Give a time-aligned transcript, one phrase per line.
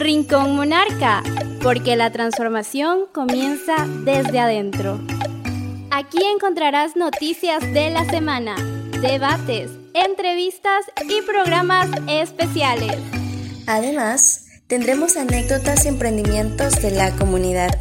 [0.00, 1.22] Rincón Monarca,
[1.62, 4.98] porque la transformación comienza desde adentro.
[5.90, 8.56] Aquí encontrarás noticias de la semana,
[9.02, 12.96] debates, entrevistas y programas especiales.
[13.66, 17.78] Además, tendremos anécdotas y emprendimientos de la comunidad.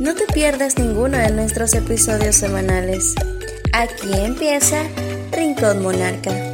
[0.00, 3.14] No te pierdas ninguno de nuestros episodios semanales.
[3.72, 4.82] Aquí empieza
[5.32, 6.53] Rincón Monarca.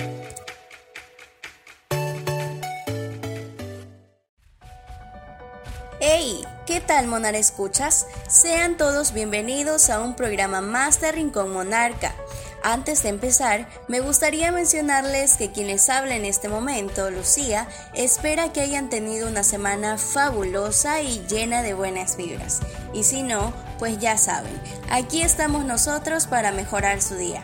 [6.71, 8.07] ¿Qué tal Monar Escuchas?
[8.29, 12.15] Sean todos bienvenidos a un programa más de Rincón Monarca.
[12.63, 18.53] Antes de empezar, me gustaría mencionarles que quien les habla en este momento, Lucía, espera
[18.53, 22.61] que hayan tenido una semana fabulosa y llena de buenas vibras.
[22.93, 24.57] Y si no, pues ya saben,
[24.91, 27.43] aquí estamos nosotros para mejorar su día.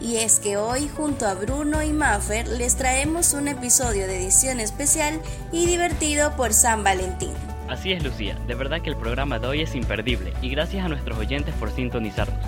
[0.00, 4.60] Y es que hoy junto a Bruno y Maffer les traemos un episodio de edición
[4.60, 7.34] especial y divertido por San Valentín.
[7.68, 10.88] Así es Lucía, de verdad que el programa de hoy es imperdible y gracias a
[10.88, 12.40] nuestros oyentes por sintonizarnos.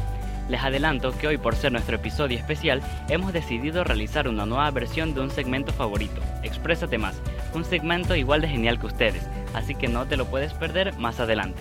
[0.49, 5.13] Les adelanto que hoy por ser nuestro episodio especial hemos decidido realizar una nueva versión
[5.13, 7.21] de un segmento favorito, Exprésate más,
[7.55, 11.21] un segmento igual de genial que ustedes, así que no te lo puedes perder más
[11.21, 11.61] adelante.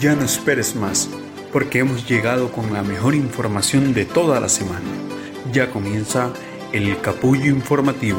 [0.00, 1.10] Ya no esperes más,
[1.52, 4.88] porque hemos llegado con la mejor información de toda la semana.
[5.52, 6.32] Ya comienza
[6.74, 8.18] el capullo informativo.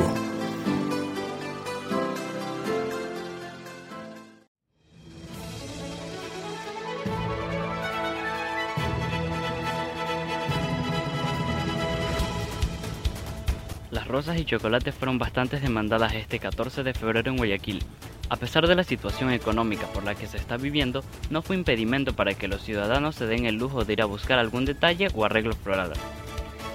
[13.91, 17.83] Las rosas y chocolates fueron bastante demandadas este 14 de febrero en Guayaquil.
[18.29, 22.13] A pesar de la situación económica por la que se está viviendo, no fue impedimento
[22.13, 25.25] para que los ciudadanos se den el lujo de ir a buscar algún detalle o
[25.25, 25.91] arreglo floral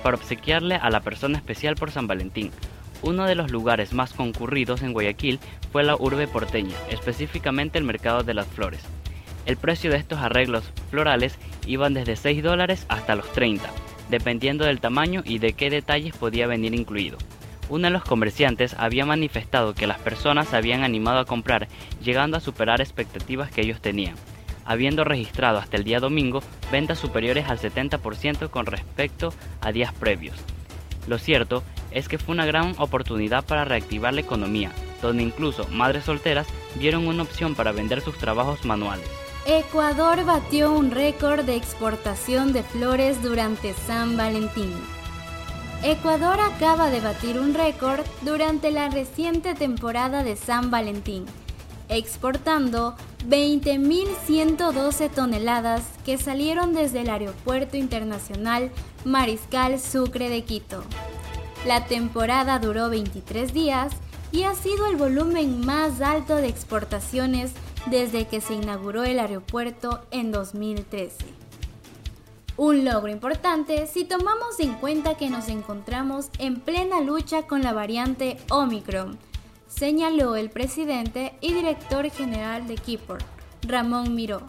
[0.02, 2.50] para obsequiarle a la persona especial por San Valentín.
[3.02, 5.38] Uno de los lugares más concurridos en Guayaquil
[5.72, 8.82] fue la urbe porteña, específicamente el Mercado de las Flores.
[9.46, 13.70] El precio de estos arreglos florales iban desde 6 dólares hasta los 30,
[14.10, 17.16] dependiendo del tamaño y de qué detalles podía venir incluido.
[17.70, 21.68] Uno de los comerciantes había manifestado que las personas se habían animado a comprar,
[22.02, 24.16] llegando a superar expectativas que ellos tenían
[24.64, 30.36] habiendo registrado hasta el día domingo ventas superiores al 70% con respecto a días previos.
[31.06, 34.70] Lo cierto es que fue una gran oportunidad para reactivar la economía,
[35.02, 39.08] donde incluso madres solteras vieron una opción para vender sus trabajos manuales.
[39.46, 44.72] Ecuador batió un récord de exportación de flores durante San Valentín.
[45.82, 51.24] Ecuador acaba de batir un récord durante la reciente temporada de San Valentín,
[51.90, 52.94] exportando
[53.28, 58.70] 20.112 toneladas que salieron desde el Aeropuerto Internacional
[59.04, 60.82] Mariscal Sucre de Quito.
[61.66, 63.92] La temporada duró 23 días
[64.32, 67.52] y ha sido el volumen más alto de exportaciones
[67.86, 71.16] desde que se inauguró el aeropuerto en 2013.
[72.56, 77.72] Un logro importante si tomamos en cuenta que nos encontramos en plena lucha con la
[77.72, 79.18] variante Omicron,
[79.70, 83.24] señaló el presidente y director general de Keyport,
[83.62, 84.42] Ramón Miró.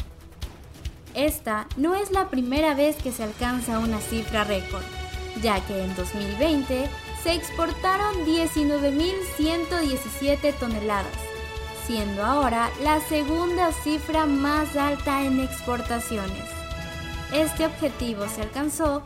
[1.14, 4.84] Esta no es la primera vez que se alcanza una cifra récord,
[5.42, 6.90] ya que en 2020
[7.24, 11.16] se exportaron 19.117 toneladas,
[11.86, 16.50] siendo ahora la segunda cifra más alta en exportaciones.
[17.34, 19.04] Este objetivo se alcanzó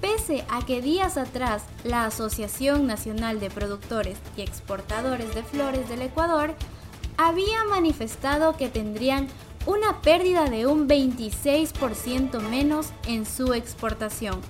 [0.00, 6.02] Pese a que días atrás la Asociación Nacional de Productores y Exportadores de Flores del
[6.02, 6.54] Ecuador
[7.16, 9.26] había manifestado que tendrían
[9.66, 14.40] una pérdida de un 26% menos en su exportación,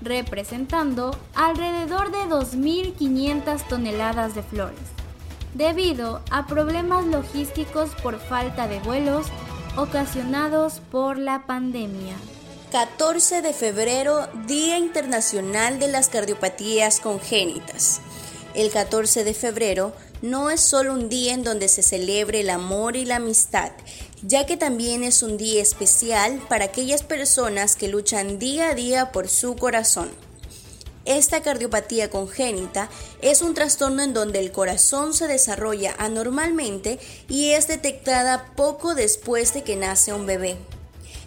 [0.00, 4.80] representando alrededor de 2.500 toneladas de flores,
[5.52, 9.26] debido a problemas logísticos por falta de vuelos
[9.76, 12.16] ocasionados por la pandemia.
[12.74, 18.00] 14 de febrero, Día Internacional de las Cardiopatías Congénitas.
[18.56, 19.92] El 14 de febrero
[20.22, 23.70] no es solo un día en donde se celebre el amor y la amistad,
[24.22, 29.12] ya que también es un día especial para aquellas personas que luchan día a día
[29.12, 30.10] por su corazón.
[31.04, 32.90] Esta cardiopatía congénita
[33.22, 36.98] es un trastorno en donde el corazón se desarrolla anormalmente
[37.28, 40.56] y es detectada poco después de que nace un bebé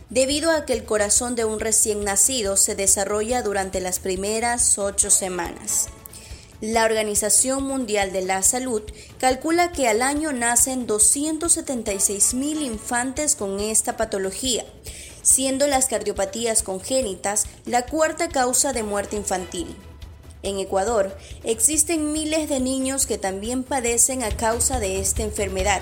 [0.09, 5.09] debido a que el corazón de un recién nacido se desarrolla durante las primeras ocho
[5.09, 5.89] semanas.
[6.59, 8.81] La Organización Mundial de la Salud
[9.19, 14.65] calcula que al año nacen 276 mil infantes con esta patología,
[15.21, 19.75] siendo las cardiopatías congénitas la cuarta causa de muerte infantil.
[20.41, 25.81] En Ecuador existen miles de niños que también padecen a causa de esta enfermedad,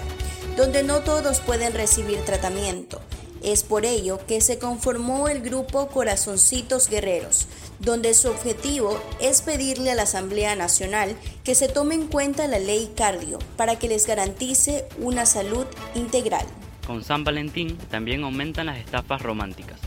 [0.58, 3.00] donde no todos pueden recibir tratamiento.
[3.46, 7.48] Es por ello que se conformó el grupo Corazoncitos Guerreros,
[7.80, 12.58] donde su objetivo es pedirle a la Asamblea Nacional que se tome en cuenta la
[12.58, 16.44] ley cardio para que les garantice una salud integral.
[16.88, 19.80] Con San Valentín también aumentan las estafas románticas.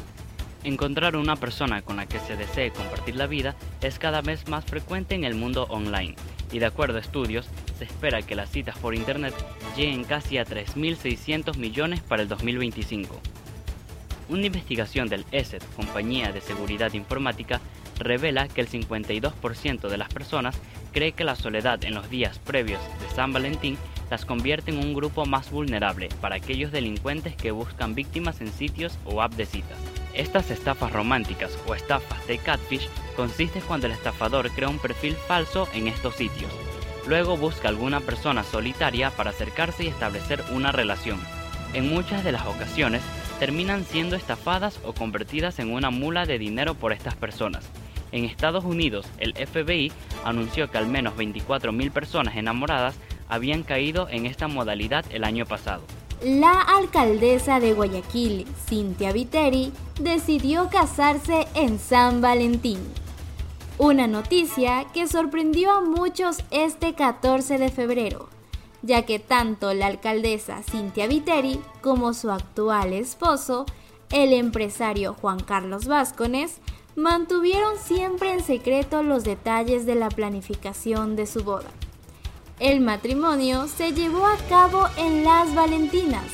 [0.62, 4.66] Encontrar una persona con la que se desee compartir la vida es cada vez más
[4.66, 6.14] frecuente en el mundo online
[6.52, 9.34] y de acuerdo a estudios se espera que las citas por internet
[9.76, 13.20] lleguen casi a 3.600 millones para el 2025.
[14.28, 17.60] Una investigación del ESET, Compañía de Seguridad Informática,
[17.98, 20.56] revela que el 52% de las personas
[20.92, 23.78] cree que la soledad en los días previos de San Valentín
[24.10, 28.98] las convierte en un grupo más vulnerable para aquellos delincuentes que buscan víctimas en sitios
[29.04, 29.78] o app de citas.
[30.14, 35.68] Estas estafas románticas o estafas de catfish consiste cuando el estafador crea un perfil falso
[35.74, 36.50] en estos sitios.
[37.06, 41.18] Luego busca alguna persona solitaria para acercarse y establecer una relación.
[41.72, 43.02] En muchas de las ocasiones
[43.38, 47.64] terminan siendo estafadas o convertidas en una mula de dinero por estas personas,
[48.10, 49.92] en Estados Unidos, el FBI
[50.24, 52.94] anunció que al menos 24.000 personas enamoradas
[53.28, 55.82] habían caído en esta modalidad el año pasado.
[56.22, 62.78] La alcaldesa de Guayaquil, Cintia Viteri, decidió casarse en San Valentín.
[63.76, 68.28] Una noticia que sorprendió a muchos este 14 de febrero,
[68.82, 73.66] ya que tanto la alcaldesa Cintia Viteri como su actual esposo,
[74.10, 76.60] el empresario Juan Carlos Vázquez,
[76.96, 81.70] mantuvieron siempre en secreto los detalles de la planificación de su boda.
[82.58, 86.26] El matrimonio se llevó a cabo en Las Valentinas,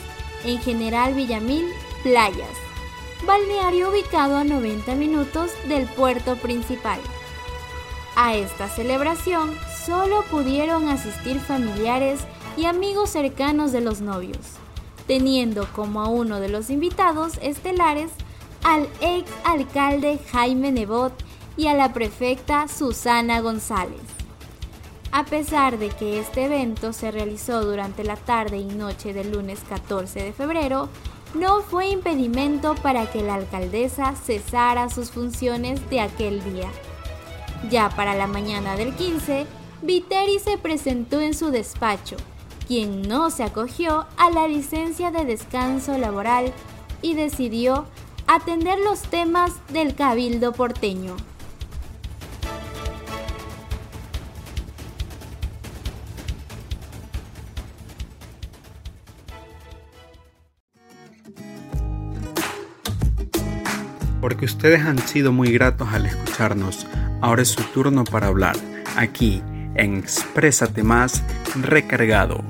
[0.44, 1.67] en General Villamil,
[2.02, 2.56] Playas,
[3.26, 6.99] balneario ubicado a 90 minutos del puerto principal.
[8.17, 12.20] A esta celebración solo pudieron asistir familiares
[12.56, 14.38] y amigos cercanos de los novios,
[15.06, 18.10] teniendo como a uno de los invitados estelares
[18.62, 21.12] al ex alcalde Jaime Nebot
[21.56, 24.00] y a la prefecta Susana González.
[25.12, 29.60] A pesar de que este evento se realizó durante la tarde y noche del lunes
[29.69, 30.88] 14 de febrero,
[31.34, 36.69] no fue impedimento para que la alcaldesa cesara sus funciones de aquel día.
[37.70, 39.46] Ya para la mañana del 15,
[39.84, 42.16] Viteri se presentó en su despacho,
[42.66, 46.54] quien no se acogió a la licencia de descanso laboral
[47.02, 47.84] y decidió
[48.26, 51.16] atender los temas del cabildo porteño.
[64.22, 66.86] Porque ustedes han sido muy gratos al escucharnos,
[67.20, 68.56] ahora es su turno para hablar,
[68.96, 69.42] aquí
[69.74, 71.22] en Exprésate Más
[71.54, 72.42] Recargado.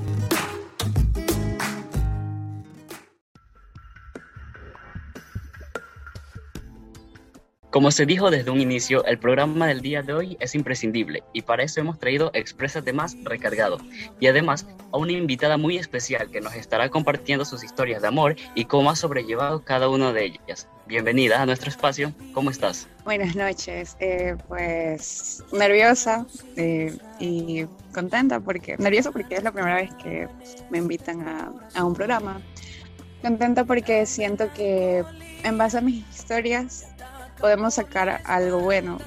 [7.75, 11.41] Como se dijo desde un inicio, el programa del día de hoy es imprescindible y
[11.41, 13.79] para eso hemos traído Exprésate Más Recargado
[14.17, 18.37] y además a una invitada muy especial que nos estará compartiendo sus historias de amor
[18.55, 20.69] y cómo ha sobrellevado cada una de ellas.
[20.87, 22.87] Bienvenida a nuestro espacio, ¿cómo estás?
[23.03, 29.93] Buenas noches, eh, pues nerviosa eh, y contenta porque, nerviosa porque es la primera vez
[29.95, 30.29] que
[30.69, 32.41] me invitan a, a un programa.
[33.21, 35.03] Contenta porque siento que
[35.43, 36.95] en base a mis historias
[37.39, 38.99] podemos sacar algo bueno,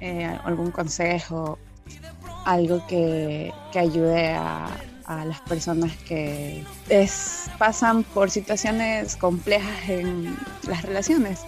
[0.00, 1.58] eh, algún consejo,
[2.44, 4.68] algo que, ayude a,
[5.26, 6.64] las personas que
[7.58, 10.34] pasan por situaciones complejas en
[10.66, 11.40] las relaciones.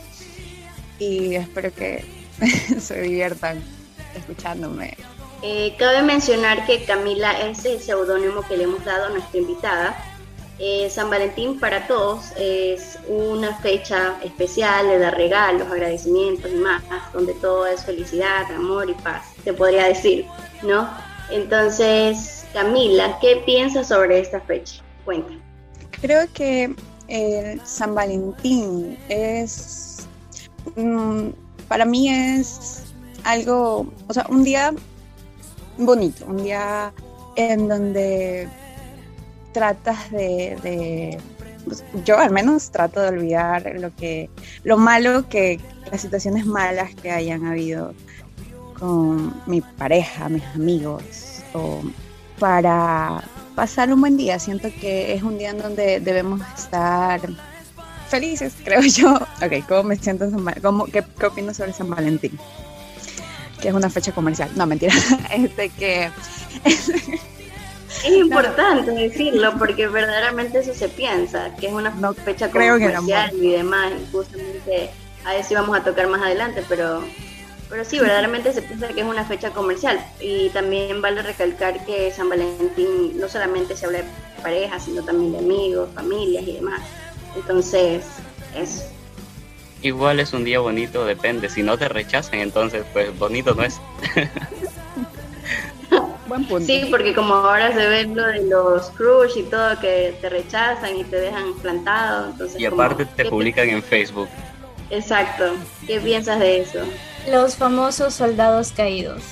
[0.99, 2.05] Y espero que
[2.79, 3.63] se diviertan
[4.15, 4.99] escuchándome.
[5.41, 10.14] Eh, cabe mencionar que Camila es el seudónimo que le hemos dado a nuestra invitada
[10.59, 16.83] eh, San Valentín para todos es una fecha especial de dar regalos, agradecimientos y más,
[17.13, 20.27] donde todo es felicidad, amor y paz, se podría decir,
[20.63, 20.89] ¿no?
[21.31, 24.83] Entonces, Camila, ¿qué piensas sobre esta fecha?
[25.05, 25.33] Cuenta.
[26.01, 26.75] Creo que
[27.09, 30.07] el San Valentín es,
[30.77, 31.31] mm,
[31.67, 32.85] para mí es
[33.25, 34.73] algo, o sea, un día
[35.79, 36.93] bonito, un día
[37.37, 38.49] en donde
[39.55, 41.19] tratas de,
[41.65, 44.29] pues, yo al menos trato de olvidar lo que,
[44.65, 45.59] lo malo que,
[45.91, 47.95] las situaciones malas que hayan habido
[48.79, 51.81] con mi pareja, mis amigos, o
[52.39, 54.39] para pasar un buen día.
[54.39, 57.21] Siento que es un día en donde debemos estar
[58.09, 59.15] felices, creo yo.
[59.15, 60.27] Ok, ¿cómo me siento?
[60.61, 62.39] ¿Cómo, qué, ¿Qué opino sobre San Valentín?
[63.65, 64.51] que es una fecha comercial.
[64.57, 64.93] No, mentira.
[65.35, 66.11] Este que
[68.05, 73.93] es importante decirlo porque verdaderamente eso se piensa, que es una fecha comercial y demás,
[74.13, 74.91] justamente
[75.25, 77.03] a eso íbamos a tocar más adelante, pero
[77.71, 82.11] pero sí, verdaderamente se piensa que es una fecha comercial y también vale recalcar que
[82.11, 84.05] San Valentín no solamente se habla de
[84.43, 86.83] parejas, sino también de amigos, familias y demás.
[87.35, 88.05] Entonces,
[88.57, 88.85] es
[89.85, 91.51] Igual es un día bonito, depende.
[91.51, 93.79] Si no te rechazan, entonces pues bonito no es.
[96.35, 96.67] Buen punto.
[96.67, 100.97] Sí, porque como ahora se ve lo de los crush y todo, que te rechazan
[100.97, 102.31] y te dejan plantado.
[102.31, 104.29] Entonces, y aparte te publican en Facebook.
[104.91, 105.55] Exacto.
[105.87, 106.81] ¿Qué piensas de eso?
[107.31, 109.23] Los famosos soldados caídos.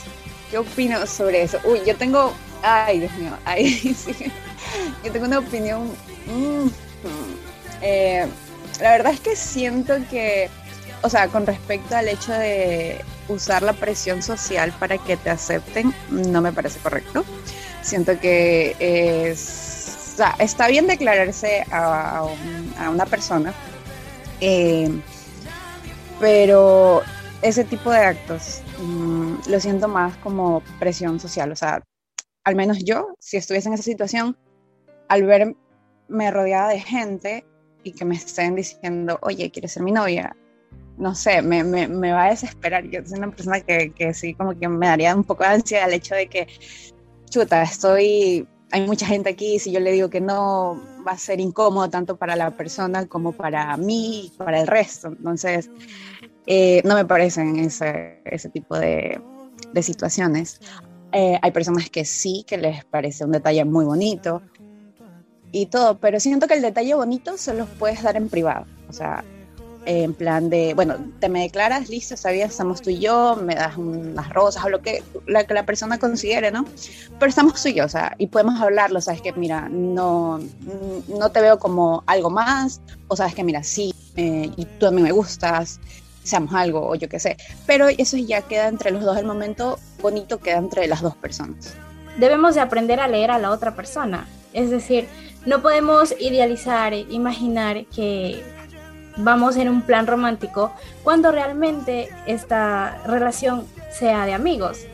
[0.52, 1.58] ¿Qué opino sobre eso?
[1.64, 2.32] Uy, yo tengo.
[2.62, 3.32] Ay, Dios mío.
[3.44, 4.30] Ay, sí.
[5.04, 5.88] Yo tengo una opinión.
[6.26, 6.68] Mm,
[7.82, 8.28] eh,
[8.80, 10.48] la verdad es que siento que.
[11.02, 13.00] O sea, con respecto al hecho de
[13.32, 17.24] usar la presión social para que te acepten, no me parece correcto.
[17.82, 20.12] Siento que es.
[20.14, 22.24] O sea, está bien declararse a,
[22.90, 23.52] una persona.
[24.40, 24.90] Eh,
[26.20, 27.02] pero
[27.42, 31.50] ese tipo de actos mm, lo siento más como presión social.
[31.50, 31.82] O sea,
[32.44, 34.36] al menos yo, si estuviese en esa situación,
[35.08, 37.44] al verme rodeada de gente
[37.82, 40.36] y que me estén diciendo, oye, ¿quieres ser mi novia?
[40.98, 42.84] No sé, me, me, me va a desesperar.
[42.84, 45.88] Yo soy una persona que, que, sí, como que me daría un poco de ansiedad
[45.88, 46.48] el hecho de que,
[47.30, 51.40] chuta, estoy, hay mucha gente aquí, si yo le digo que no, va a ser
[51.40, 55.08] incómodo tanto para la persona como para mí, para el resto.
[55.08, 55.70] Entonces,
[56.46, 59.20] eh, no me parecen ese, ese tipo de,
[59.72, 60.60] de situaciones.
[61.12, 64.42] Eh, hay personas que sí, que les parece un detalle muy bonito
[65.50, 68.66] y todo, pero siento que el detalle bonito se los puedes dar en privado.
[68.88, 69.24] O sea,
[69.84, 73.76] en plan de, bueno, te me declaras, listo, sabías, estamos tú y yo, me das
[73.76, 76.64] unas rosas o lo que la, que la persona considere, ¿no?
[77.18, 80.40] Pero estamos tú y yo, o sea, y podemos hablarlo, sabes que, mira, no,
[81.08, 84.90] no te veo como algo más, o sabes que, mira, sí, eh, y tú a
[84.90, 85.80] mí me gustas,
[86.22, 87.36] seamos algo o yo qué sé.
[87.66, 91.74] Pero eso ya queda entre los dos, el momento bonito queda entre las dos personas.
[92.18, 94.28] Debemos de aprender a leer a la otra persona.
[94.52, 95.08] Es decir,
[95.46, 98.42] no podemos idealizar, imaginar que
[99.16, 104.86] vamos en un plan romántico cuando realmente esta relación sea de amigos.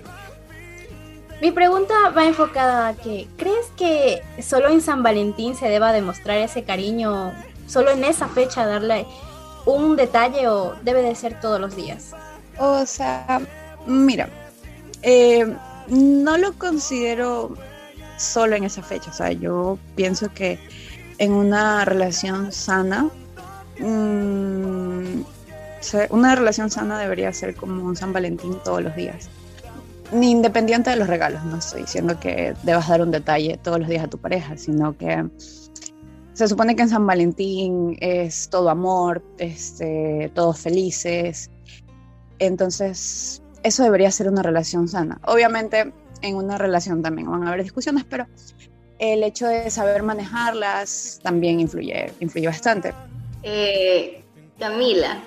[1.40, 6.38] Mi pregunta va enfocada a que, ¿crees que solo en San Valentín se deba demostrar
[6.38, 7.32] ese cariño,
[7.68, 9.06] solo en esa fecha darle
[9.64, 12.12] un detalle o debe de ser todos los días?
[12.58, 13.40] O sea,
[13.86, 14.28] mira,
[15.02, 15.54] eh,
[15.86, 17.54] no lo considero
[18.16, 19.10] solo en esa fecha.
[19.10, 20.58] O sea, yo pienso que
[21.18, 23.10] en una relación sana,
[23.80, 25.22] mm,
[26.10, 29.28] una relación sana debería ser como un San Valentín todos los días.
[30.12, 34.04] Independiente de los regalos, no estoy diciendo que debas dar un detalle todos los días
[34.04, 35.24] a tu pareja, sino que
[36.32, 41.50] se supone que en San Valentín es todo amor, este, todos felices.
[42.38, 45.20] Entonces, eso debería ser una relación sana.
[45.26, 45.92] Obviamente,
[46.22, 48.26] en una relación también van a haber discusiones, pero
[48.98, 52.94] el hecho de saber manejarlas también influye, influye bastante.
[53.42, 54.22] Eh,
[54.58, 55.22] Camila,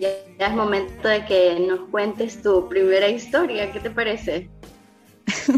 [0.00, 3.70] ya, es momento de que nos cuentes tu primera historia.
[3.72, 4.48] ¿Qué te parece?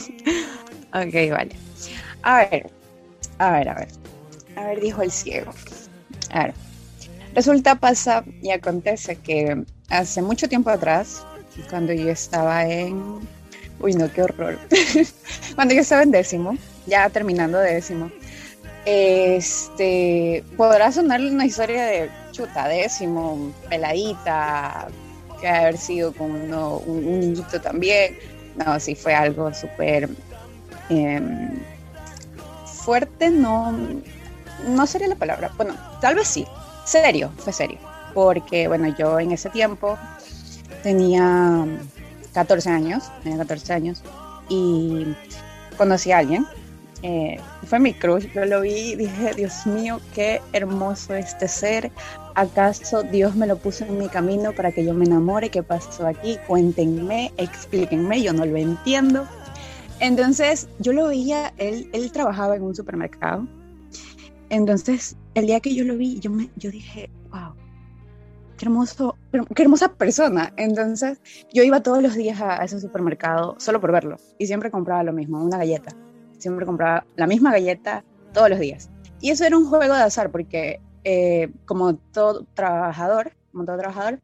[0.89, 1.57] ok, vale.
[2.23, 2.67] A ver,
[3.39, 3.89] a ver, a ver.
[4.57, 5.53] A ver, dijo el ciego.
[6.31, 6.55] A ver.
[7.35, 11.25] Resulta, pasa y acontece que hace mucho tiempo atrás,
[11.71, 13.21] cuando yo estaba en...
[13.81, 14.59] Uy, no, qué horror.
[15.55, 16.57] cuando yo estaba en décimo,
[16.87, 18.11] ya terminando décimo,
[18.85, 24.89] este, podrá sonarle una historia de chuta, décimo, peladita,
[25.41, 28.17] que haber sido con un, niñito también.
[28.57, 30.09] No, sí fue algo súper
[30.89, 31.59] em,
[32.65, 33.73] fuerte, no,
[34.69, 36.47] no sería la palabra, bueno, tal vez sí,
[36.85, 37.79] serio, fue serio,
[38.13, 39.97] porque bueno, yo en ese tiempo
[40.83, 41.65] tenía
[42.35, 44.03] 14 años, tenía 14 años
[44.49, 45.07] y
[45.79, 46.47] conocí a alguien,
[47.03, 51.91] eh, fue mi crush, yo lo vi y dije, Dios mío, qué hermoso este ser,
[52.35, 55.51] ¿acaso Dios me lo puso en mi camino para que yo me enamore?
[55.51, 56.39] ¿Qué pasó aquí?
[56.47, 59.27] Cuéntenme, explíquenme, yo no lo entiendo.
[60.01, 63.47] Entonces yo lo veía, él, él trabajaba en un supermercado
[64.53, 67.55] entonces, el día que yo lo vi, yo, me, yo dije, wow,
[68.59, 69.17] qué hermoso,
[69.57, 70.53] qué hermosa persona.
[70.59, 71.23] Entonces,
[71.55, 75.15] yo iba todos los días a, ese supermercado solo por verlo y siempre compraba lo
[75.15, 75.97] mismo, una galleta.
[76.43, 78.91] Siempre compraba la misma galleta todos los días.
[79.21, 84.21] Y eso era un juego de azar porque eh, como todo trabajador, como todo trabajador,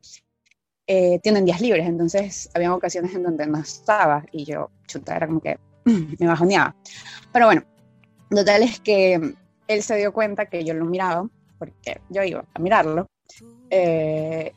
[0.88, 5.26] eh, tienen días libres, entonces había ocasiones en donde no estaba y yo, chuta, era
[5.26, 6.74] como que me bajoneaba.
[7.32, 7.62] Pero bueno,
[8.30, 9.34] total es que
[9.68, 13.06] él se dio cuenta que yo lo miraba, porque yo iba a mirarlo,
[13.70, 14.52] eh,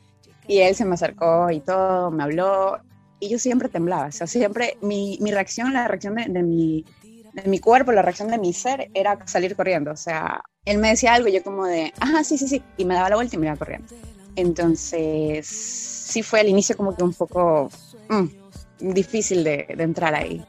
[0.48, 2.80] y él se me acercó y todo, me habló,
[3.20, 6.84] y yo siempre temblaba, o sea, siempre mi, reacción, la reacción de, de, mi,
[7.32, 10.90] de mi cuerpo, la reacción de mi ser era salir corriendo, o sea, él me
[10.90, 13.36] decía algo y yo como de, ajá, sí, sí, sí, y me daba la vuelta
[13.36, 13.94] y me iba corriendo.
[14.36, 17.70] Entonces, sí fue al inicio como que un poco
[18.08, 20.44] mm, difícil de, de, entrar ahí.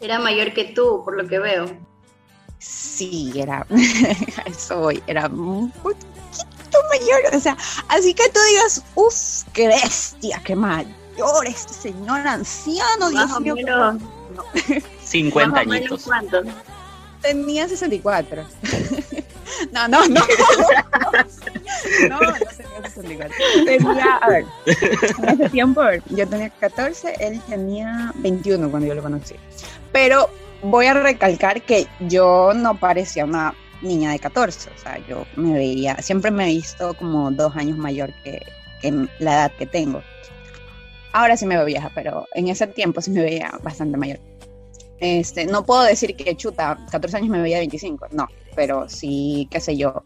[0.00, 1.66] Era mayor que tú, por lo que veo.
[2.58, 3.66] Sí, era,
[4.46, 7.56] eso voy, era un poquito mayor, o sea,
[7.88, 11.02] así que tú digas, uff, qué bestia, qué mayor
[11.46, 13.54] este señor anciano, Dios mío.
[14.34, 14.44] No.
[15.12, 16.04] 50 añitos.
[16.04, 16.42] ¿Cuánto?
[17.20, 18.44] Tenía 64.
[19.70, 20.20] No, no, no.
[22.08, 23.36] No, no, tenía 64.
[23.66, 29.02] Tenía, a ver, en ese tiempo, yo tenía 14, él tenía 21 cuando yo lo
[29.02, 29.34] conocí.
[29.92, 30.30] Pero
[30.62, 35.52] voy a recalcar que yo no parecía una niña de 14, o sea, yo me
[35.52, 38.40] veía, siempre me he visto como dos años mayor que,
[38.80, 40.02] que la edad que tengo.
[41.12, 44.18] Ahora sí me veo vieja, pero en ese tiempo sí me veía bastante mayor.
[45.02, 49.58] Este, no puedo decir que chuta, 14 años me veía 25, no, pero sí, qué
[49.58, 50.04] sé yo.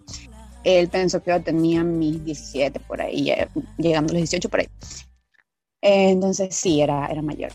[0.65, 3.31] Él pensó que yo tenía mis 17 por ahí,
[3.77, 4.69] llegando a los 18 por ahí.
[5.83, 7.53] Entonces sí, era, era mayor.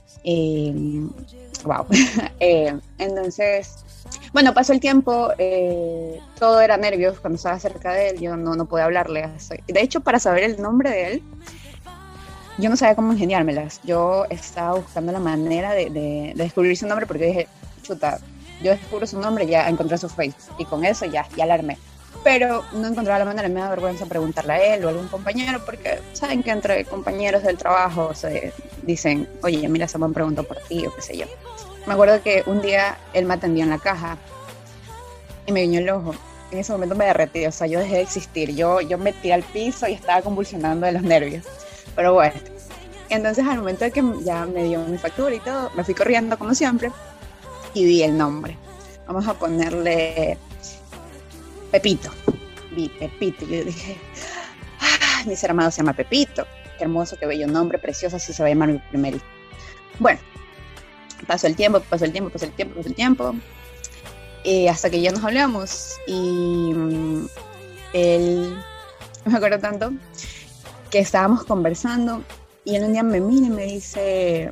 [1.63, 1.87] Wow.
[2.39, 3.85] eh, entonces,
[4.33, 8.55] bueno, pasó el tiempo, eh, todo era nervios cuando estaba cerca de él, yo no,
[8.55, 9.27] no pude hablarle.
[9.67, 11.23] De hecho, para saber el nombre de él,
[12.57, 13.81] yo no sabía cómo ingeniármelas.
[13.83, 17.47] Yo estaba buscando la manera de, de, de descubrir su nombre porque dije,
[17.81, 18.19] chuta,
[18.61, 21.77] yo descubro su nombre, ya encontré su Facebook y con eso ya, ya alarmé.
[22.23, 25.63] Pero no encontraba la manera, me da vergüenza preguntarle a él o a algún compañero
[25.65, 28.53] porque saben que entre compañeros del trabajo se
[28.83, 31.25] dicen, oye, mira, se me preguntó por ti o qué sé yo.
[31.87, 34.17] Me acuerdo que un día él me atendió en la caja
[35.47, 36.13] y me guiñó el ojo.
[36.51, 38.53] En ese momento me derretí, o sea, yo dejé de existir.
[38.53, 41.45] Yo, yo me tiré al piso y estaba convulsionando de los nervios.
[41.95, 42.33] Pero bueno,
[43.09, 46.37] entonces al momento de que ya me dio mi factura y todo, me fui corriendo
[46.37, 46.91] como siempre
[47.73, 48.57] y di el nombre.
[49.07, 50.37] Vamos a ponerle
[51.71, 52.09] Pepito.
[52.75, 53.45] Vi Pepito.
[53.45, 53.97] Yo dije,
[54.79, 56.45] ah, mi ser amado se llama Pepito.
[56.77, 59.25] Qué hermoso, qué bello nombre, precioso, así se va a llamar mi primer hijo.
[59.99, 60.19] Bueno,
[61.27, 63.35] pasó el tiempo, pasó el tiempo, pasó el tiempo, pasó el tiempo.
[64.43, 65.97] Y hasta que ya nos hablamos.
[66.07, 67.27] Y mm,
[67.93, 68.57] él,
[69.25, 69.91] me acuerdo tanto,
[70.91, 72.21] que estábamos conversando
[72.65, 74.51] y él un día me mira y me dice,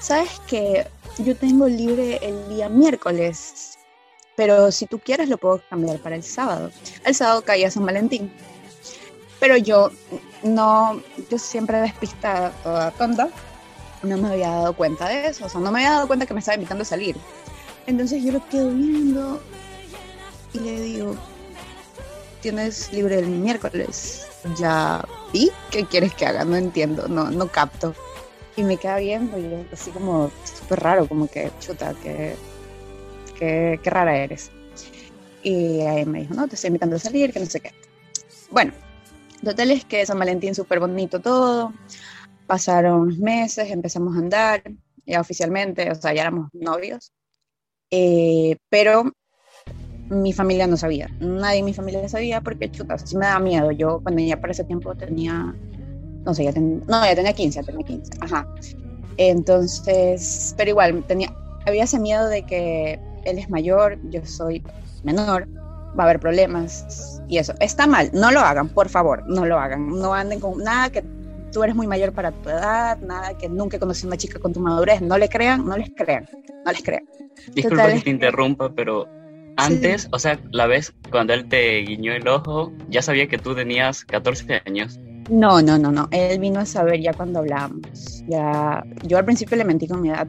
[0.00, 0.86] ¿sabes que
[1.18, 3.78] yo tengo libre el día miércoles?
[4.36, 6.70] Pero si tú quieres lo puedo cambiar para el sábado.
[7.04, 8.30] El sábado caía San Valentín.
[9.40, 9.90] Pero yo
[10.42, 13.28] no, yo siempre despistada, toda tonta,
[14.02, 15.46] no me había dado cuenta de eso.
[15.46, 17.16] O sea, no me había dado cuenta que me estaba invitando a salir.
[17.86, 19.40] Entonces yo lo quedo viendo
[20.52, 21.16] y le digo,
[22.40, 24.25] tienes libre el miércoles.
[24.54, 26.44] Ya vi, ¿qué quieres que haga?
[26.44, 27.94] No entiendo, no, no capto.
[28.56, 32.36] Y me queda viendo y así como súper raro, como que chuta, que,
[33.38, 34.50] que, rara eres.
[35.42, 37.72] Y ahí me dijo, no, te estoy invitando a salir, que no sé qué.
[38.50, 38.72] Bueno,
[39.44, 41.72] total es que San Valentín súper bonito todo.
[42.46, 44.62] Pasaron meses, empezamos a andar,
[45.04, 47.12] ya oficialmente, o sea, ya éramos novios.
[47.90, 49.12] Eh, pero
[50.08, 53.70] mi familia no sabía, nadie en mi familia sabía porque chuta, sí me daba miedo.
[53.72, 55.54] Yo cuando ya para ese tiempo tenía,
[56.24, 58.46] no sé, ya, ten, no, ya tenía 15, ya tenía 15, ajá.
[59.16, 61.32] Entonces, pero igual, tenía,
[61.66, 64.62] había ese miedo de que él es mayor, yo soy
[65.02, 65.48] menor,
[65.98, 67.54] va a haber problemas y eso.
[67.60, 69.88] Está mal, no lo hagan, por favor, no lo hagan.
[69.88, 71.02] No anden con nada que
[71.52, 74.52] tú eres muy mayor para tu edad, nada que nunca conocí a una chica con
[74.52, 76.28] tu madurez, no le crean, no les crean,
[76.64, 77.04] no les crean.
[77.54, 79.08] Disculpa Total, que te interrumpa, pero
[79.56, 80.08] antes, sí.
[80.12, 84.04] o sea, la vez cuando él te guiñó el ojo, ya sabía que tú tenías
[84.04, 84.98] 14 años.
[85.30, 86.08] No, no, no, no.
[86.12, 88.22] Él vino a saber ya cuando hablamos.
[88.28, 90.28] Ya, yo al principio le mentí con mi edad.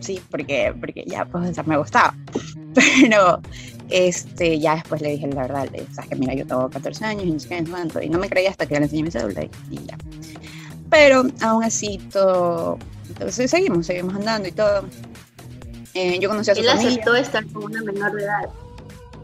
[0.00, 2.14] Sí, porque, porque ya, pues, o sea, me gustaba.
[2.74, 3.40] Pero,
[3.90, 5.68] este, ya después le dije la verdad.
[5.72, 8.18] Le dije, que mira, yo tengo 14 años y no sé qué, no Y no
[8.18, 9.98] me creía hasta que le enseñé mi cédula y, y ya.
[10.90, 12.78] Pero, aún así, todo...
[13.08, 14.84] Entonces, seguimos, seguimos andando y todo.
[15.98, 16.90] Eh, yo conocí a su Él familia.
[16.92, 18.48] aceptó estar con una menor de edad.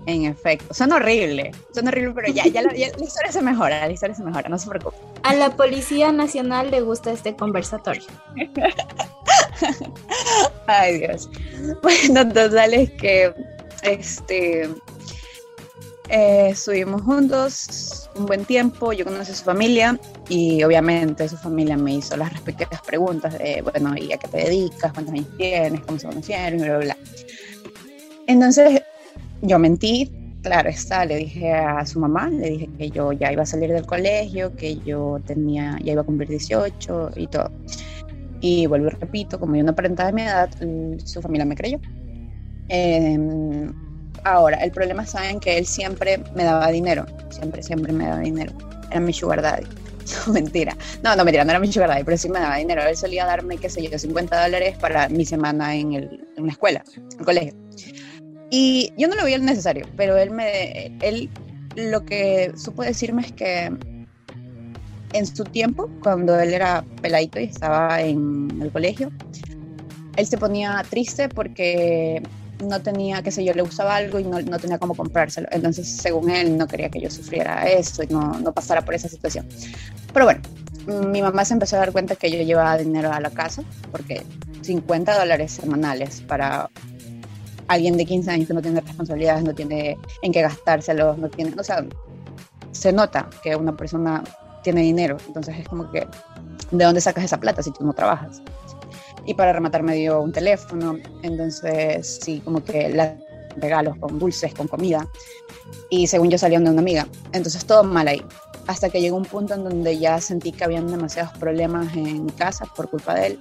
[0.07, 3.87] En efecto, son horribles, son horribles, pero ya, ya, la, ya, la, historia se mejora,
[3.87, 4.97] la historia se mejora, no se preocupe.
[5.23, 8.03] A la Policía Nacional le gusta este conversatorio.
[10.67, 11.31] Ay Dios.
[11.81, 13.33] Bueno, total es que,
[13.83, 14.69] este,
[16.11, 21.79] Eh, estuvimos juntos un buen tiempo, yo conocí a su familia y obviamente su familia
[21.79, 24.93] me hizo las respectivas preguntas de, bueno, ¿y a qué te dedicas?
[24.93, 25.81] ¿Cuántos años tienes?
[25.81, 26.61] ¿Cómo se conocieron?
[26.61, 26.97] Y bla, bla, bla.
[28.27, 28.83] Entonces
[29.41, 30.13] yo mentí,
[30.43, 33.73] claro está, le dije a su mamá, le dije que yo ya iba a salir
[33.73, 37.51] del colegio, que yo tenía, ya iba a cumplir 18 y todo.
[38.43, 40.51] Y vuelvo y repito, como yo no aparentaba mi edad,
[41.03, 41.81] su familia me creyó.
[42.69, 43.19] Eh,
[44.25, 48.53] Ahora, el problema saben que él siempre me daba dinero, siempre, siempre me daba dinero.
[48.91, 49.67] Era mi sugar daddy.
[50.27, 50.77] No, mentira.
[51.03, 52.83] No, no, mentira, no era mi sugar daddy, pero sí me daba dinero.
[52.83, 56.53] Él solía darme, qué sé yo, 50 dólares para mi semana en, el, en la
[56.53, 57.55] escuela, en el colegio.
[58.51, 61.31] Y yo no lo veía necesario, pero él me, él
[61.75, 63.73] lo que supo decirme es que
[65.13, 69.11] en su tiempo, cuando él era peladito y estaba en el colegio,
[70.17, 72.23] él se ponía triste porque
[72.65, 75.49] no tenía, qué sé yo, le gustaba algo y no, no, tenía cómo comprárselo.
[75.51, 79.09] Entonces, según él, no quería que yo sufriera eso y no, no pasara por esa
[79.09, 79.47] situación.
[80.13, 80.41] Pero bueno,
[80.87, 84.23] mi mamá se empezó a dar cuenta que yo llevaba dinero a la casa, porque
[84.63, 86.69] 50 dólares semanales para
[87.69, 91.55] alguien de 15 años que no tiene responsabilidades, no tiene en qué gastárselos, no tiene,
[91.59, 91.85] o sea,
[92.73, 94.23] se nota que una persona
[94.63, 96.07] tiene dinero, entonces es como que,
[96.71, 98.43] ¿de dónde sacas esa plata si tú no trabajas?
[99.27, 103.17] Y para rematar me dio un teléfono, entonces sí, como que la
[103.57, 105.07] regalos con dulces, con comida,
[105.91, 108.23] y según yo salían de una amiga, entonces todo mal ahí,
[108.67, 112.67] hasta que llegó un punto en donde ya sentí que habían demasiados problemas en casa
[112.77, 113.39] por culpa de él,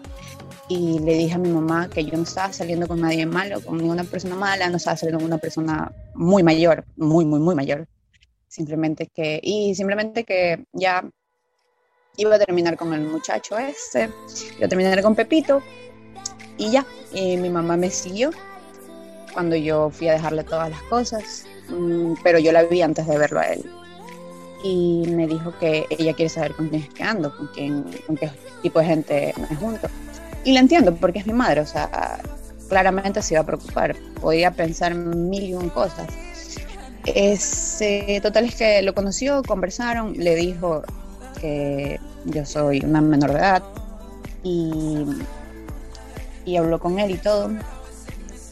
[0.70, 3.78] y le dije a mi mamá que yo no estaba saliendo con nadie malo, con
[3.78, 7.88] ninguna persona mala, no estaba saliendo con una persona muy mayor, muy, muy, muy mayor,
[8.48, 11.10] simplemente que, y simplemente que ya
[12.18, 14.10] iba a terminar con el muchacho este,
[14.58, 15.62] iba a terminar con Pepito
[16.58, 18.32] y ya, y mi mamá me siguió
[19.34, 23.18] cuando yo fui a dejarle todas las cosas, mm, pero yo la vi antes de
[23.18, 23.66] verlo a él.
[24.64, 28.16] Y me dijo que ella quiere saber con quién es que ando, con, quién, con
[28.16, 29.90] qué tipo de gente me junto.
[30.46, 32.22] Y la entiendo porque es mi madre, o sea,
[32.70, 36.08] claramente se iba a preocupar, podía pensar mil y un cosas.
[37.06, 40.84] Ese, total es que lo conoció, conversaron, le dijo,
[41.44, 43.64] que yo soy una menor de edad
[44.44, 45.04] y,
[46.46, 47.52] y habló con él y todo.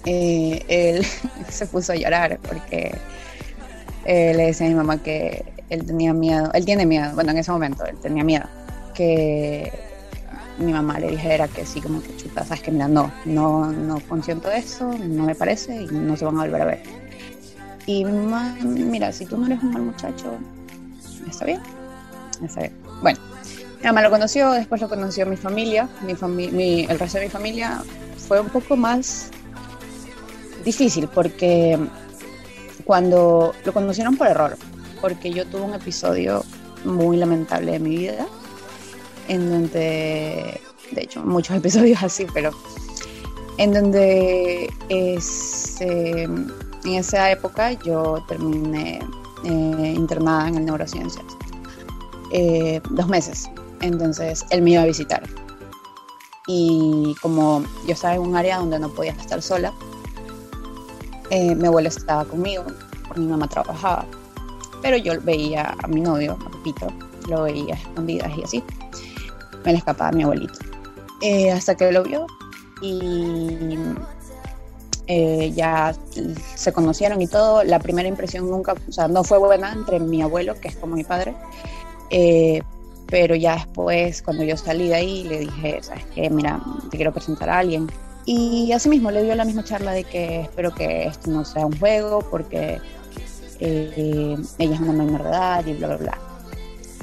[0.06, 1.06] Eh, él
[1.50, 2.94] se puso a llorar porque
[4.04, 7.38] eh, le decía a mi mamá que él tenía miedo, él tiene miedo, bueno, en
[7.38, 8.44] ese momento él tenía miedo,
[8.94, 9.72] que
[10.60, 14.02] mi mamá le dijera que sí, como que chuta, sabes que mira, no, no, no
[14.02, 16.84] consiento eso, no me parece y no se van a volver a ver.
[17.86, 20.38] Y mi mamá, mira, si tú no eres un mal muchacho,
[21.30, 21.62] está bien,
[22.44, 22.81] está bien.
[23.02, 23.20] Bueno,
[23.80, 27.84] mi mamá lo conoció, después lo conoció mi familia, mi el resto de mi familia.
[28.28, 29.32] Fue un poco más
[30.64, 31.80] difícil porque
[32.86, 34.58] cuando lo conocieron por error,
[35.02, 36.44] porque yo tuve un episodio
[36.86, 38.28] muy lamentable de mi vida,
[39.28, 40.62] en donde,
[40.92, 42.52] de hecho, muchos episodios así, pero
[43.58, 46.52] en donde este, en
[46.86, 49.00] esa época yo terminé
[49.44, 51.26] eh, internada en el neurociencias
[52.32, 53.50] eh, dos meses.
[53.82, 55.24] Entonces él me iba a visitar.
[56.48, 59.74] Y como yo estaba en un área donde no podía estar sola,
[61.30, 62.66] eh, mi abuelo estaba conmigo,
[63.16, 64.06] mi mamá trabajaba.
[64.82, 66.88] Pero yo veía a mi novio, a Pepito,
[67.28, 68.64] lo veía escondidas y así.
[69.64, 70.60] Me le escapaba mi abuelito.
[71.22, 72.26] Eh, hasta que lo vio
[72.82, 73.78] y
[75.54, 75.94] ya
[76.56, 77.64] se conocieron y todo.
[77.64, 80.96] La primera impresión nunca, o sea, no fue buena entre mi abuelo, que es como
[80.96, 81.36] mi padre,
[82.12, 82.62] eh,
[83.08, 86.30] pero ya después, cuando yo salí de ahí, le dije, ¿sabes qué?
[86.30, 87.90] Mira, te quiero presentar a alguien.
[88.26, 91.66] Y así mismo le dio la misma charla de que espero que esto no sea
[91.66, 92.80] un juego porque
[93.60, 96.18] eh, ella es una menor de edad y bla, bla, bla.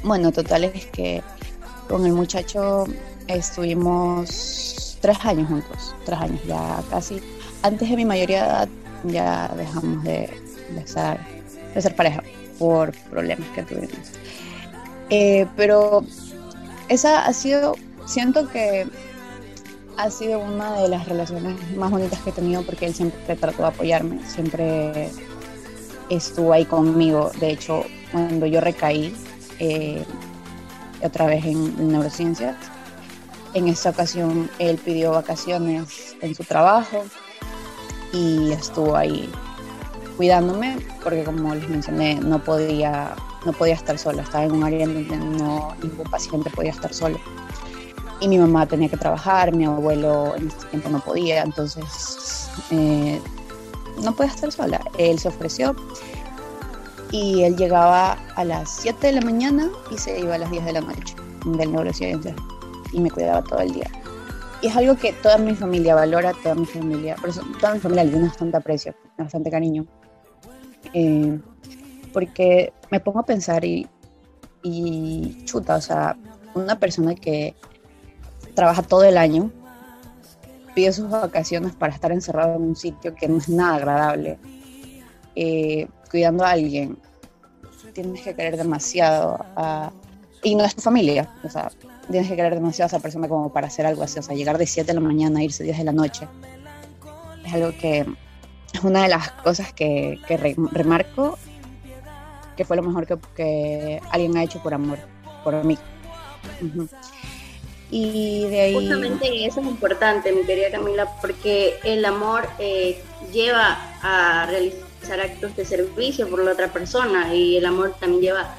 [0.04, 1.22] Bueno, total es que
[1.88, 2.86] con el muchacho
[3.26, 7.20] estuvimos tres años juntos, tres años ya casi.
[7.62, 8.68] Antes de mi mayoría de edad
[9.04, 10.30] ya dejamos de,
[10.74, 11.18] de, ser,
[11.74, 12.22] de ser pareja
[12.58, 14.12] por problemas que tuvimos.
[15.10, 16.04] Eh, pero
[16.88, 17.74] esa ha sido,
[18.06, 18.86] siento que
[19.96, 23.62] ha sido una de las relaciones más bonitas que he tenido porque él siempre trató
[23.62, 25.10] de apoyarme, siempre
[26.08, 27.30] estuvo ahí conmigo.
[27.40, 29.14] De hecho, cuando yo recaí
[29.58, 30.04] eh,
[31.02, 32.56] otra vez en, neurociencias,
[33.54, 37.04] en esa ocasión él pidió vacaciones en su trabajo
[38.12, 39.28] y estuvo ahí
[40.16, 44.86] cuidándome porque como les mencioné no podía no podía estar sola, estaba en un área
[44.86, 47.18] donde no, ningún paciente podía estar solo.
[48.20, 53.20] Y mi mamá tenía que trabajar, mi abuelo en ese tiempo no podía, entonces eh,
[54.02, 54.80] no podía estar sola.
[54.98, 55.76] Él se ofreció
[57.12, 60.64] y él llegaba a las 7 de la mañana y se iba a las 10
[60.64, 62.34] de la noche del neurociencia
[62.92, 63.90] y me cuidaba todo el día.
[64.60, 67.80] Y es algo que toda mi familia valora, toda mi familia, por eso toda mi
[67.80, 69.86] familia le tiene bastante aprecio, bastante cariño.
[70.92, 71.38] Eh,
[72.18, 73.86] porque me pongo a pensar y,
[74.64, 76.16] y chuta, o sea,
[76.52, 77.54] una persona que
[78.54, 79.52] trabaja todo el año,
[80.74, 84.36] pide sus vacaciones para estar encerrado en un sitio que no es nada agradable,
[85.36, 86.98] eh, cuidando a alguien,
[87.92, 89.92] tienes que querer demasiado a,
[90.42, 91.70] y no es tu familia, o sea,
[92.10, 94.58] tienes que querer demasiado a esa persona como para hacer algo así, o sea, llegar
[94.58, 96.26] de 7 de la mañana, irse 10 de la noche,
[97.46, 98.04] es algo que
[98.72, 101.38] es una de las cosas que, que remarco
[102.58, 104.98] que fue lo mejor que, alguien ha hecho por amor,
[105.44, 105.78] por mí.
[107.88, 108.74] Y de ahí...
[108.74, 113.00] Justamente eso es importante, mi querida Camila, porque el amor eh,
[113.32, 118.54] lleva a realizar actos de servicio por la otra persona y el amor también lleva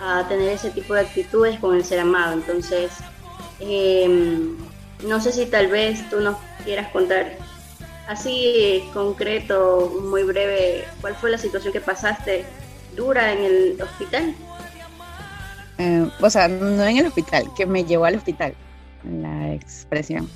[0.00, 2.32] a tener ese tipo de actitudes con el ser amado.
[2.32, 2.90] Entonces,
[3.60, 4.56] em,
[5.06, 7.38] no sé si tal vez tú nos quieras contar
[8.08, 12.44] así concreto, muy breve, cuál fue la situación que pasaste
[12.94, 14.34] dura en el hospital.
[15.78, 18.54] Eh, o sea, no en el hospital, que me llevó al hospital,
[19.04, 20.28] la expresión.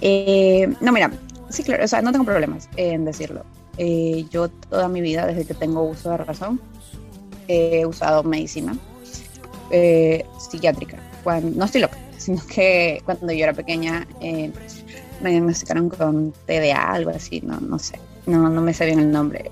[0.00, 1.10] Eh, no, mira,
[1.48, 3.44] sí, claro, o sea, no tengo problemas en decirlo.
[3.78, 6.60] Eh, yo toda mi vida, desde que tengo uso de razón,
[7.46, 8.76] he usado medicina
[10.38, 10.98] psiquiátrica.
[11.24, 17.10] Cuando, no estoy loca, sino que cuando yo era pequeña me diagnosticaron con TDA, algo
[17.10, 19.50] así, no, no sé, no, no me sé bien el nombre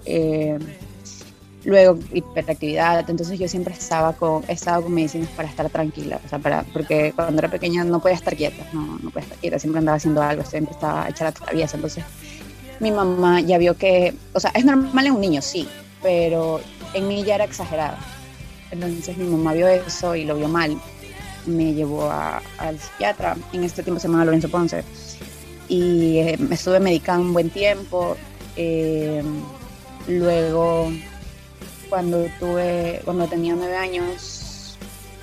[1.66, 6.28] luego hiperactividad, entonces yo siempre estaba con, he estado con medicinas para estar tranquila, o
[6.28, 9.58] sea, para, porque cuando era pequeña no podía estar quieta, no, no podía estar quieta,
[9.58, 12.04] siempre andaba haciendo algo, siempre estaba hecha la traviesa, entonces
[12.78, 15.68] mi mamá ya vio que, o sea, es normal en un niño, sí,
[16.02, 16.60] pero
[16.94, 17.98] en mí ya era exagerada,
[18.70, 20.80] entonces mi mamá vio eso y lo vio mal,
[21.46, 22.08] me llevó
[22.58, 24.84] al psiquiatra, en este tiempo se llamaba Lorenzo Ponce,
[25.68, 28.16] y eh, me estuve medicando un buen tiempo,
[28.54, 29.20] eh,
[30.06, 30.92] luego
[31.88, 34.78] cuando tuve, cuando tenía nueve años,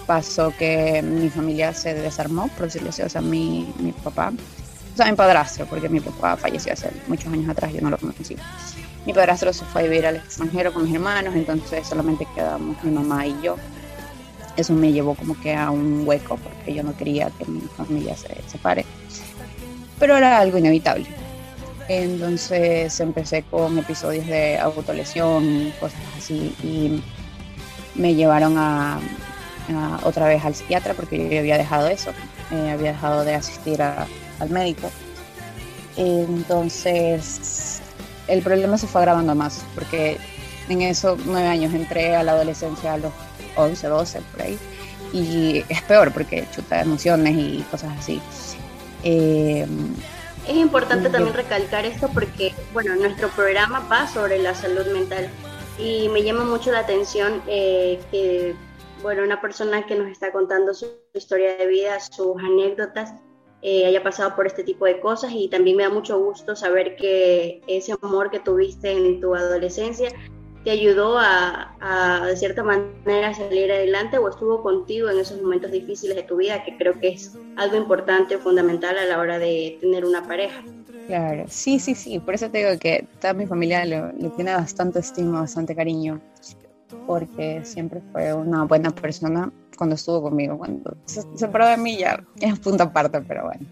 [0.06, 4.32] pasó que mi familia se desarmó, por decirlo así, o sea, mi, mi papá,
[4.93, 7.97] o sea, mi padrastro, porque mi papá falleció hace muchos años atrás, yo no lo
[7.97, 8.36] conocí.
[9.06, 12.91] Mi padrastro se fue a vivir al extranjero con mis hermanos, entonces solamente quedamos mi
[12.91, 13.58] mamá y yo.
[14.56, 18.15] Eso me llevó como que a un hueco, porque yo no quería que mi familia
[18.15, 18.86] se separe.
[19.99, 21.08] Pero era algo inevitable.
[21.87, 27.03] Entonces empecé con episodios de autolesión, cosas así, y
[27.95, 28.99] me llevaron a,
[30.03, 32.11] otra vez al psiquiatra porque yo había dejado eso,
[32.51, 34.89] eh, había dejado de asistir al médico.
[35.95, 37.81] Entonces
[38.27, 40.17] el problema se fue agravando más porque
[40.69, 43.11] en esos nueve años entré a la adolescencia a los
[43.55, 44.57] 11, 12 por ahí
[45.11, 48.21] y es peor porque chuta emociones y cosas así.
[49.03, 49.67] Eh,
[50.47, 55.29] es importante también recalcar esto porque, bueno, nuestro programa va sobre la salud mental
[55.77, 58.56] y me llama mucho la atención eh, que,
[59.01, 63.13] bueno, una persona que nos está contando su historia de vida, sus anécdotas,
[63.62, 66.97] eh, haya pasado por este tipo de cosas y también me da mucho gusto saber
[66.97, 70.10] que ese amor que tuviste en tu adolescencia
[70.63, 76.15] te ayudó a, de cierta manera, salir adelante o estuvo contigo en esos momentos difíciles
[76.15, 79.78] de tu vida, que creo que es algo importante o fundamental a la hora de
[79.82, 80.63] tener una pareja.
[81.08, 84.02] Claro, sí, sí, sí, por eso te digo que toda mi familia le,
[84.36, 86.21] tiene bastante estima, bastante cariño,
[87.06, 92.23] porque siempre fue una buena persona cuando estuvo conmigo, cuando se separó de mí ya
[92.39, 93.65] es punto aparte, pero bueno.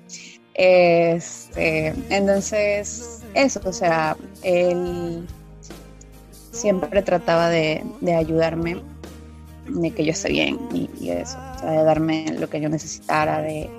[0.53, 5.25] Este, entonces, eso, o sea, él
[6.51, 7.83] siempre trataba de,
[8.15, 8.81] ayudarme,
[9.67, 13.69] de que yo esté bien y, eso, de darme lo que yo necesitara, de,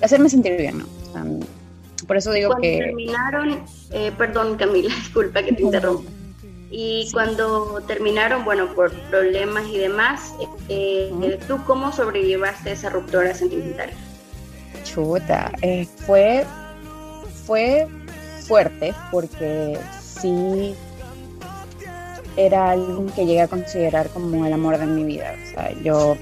[0.00, 0.86] hacerme sentir bien, ¿no?
[2.06, 2.78] por eso digo cuando que...
[2.78, 6.10] terminaron, eh, perdón Camila, disculpa que te interrumpa.
[6.74, 10.32] Y cuando terminaron, bueno, por problemas y demás,
[10.70, 13.90] eh, ¿tú cómo sobrellevaste esa ruptura sentimental?
[14.82, 16.46] Chuta, eh, fue,
[17.44, 17.86] fue
[18.46, 20.74] fuerte porque sí
[22.36, 25.34] era alguien que llegué a considerar como el amor de mi vida.
[25.42, 26.16] O sea, yo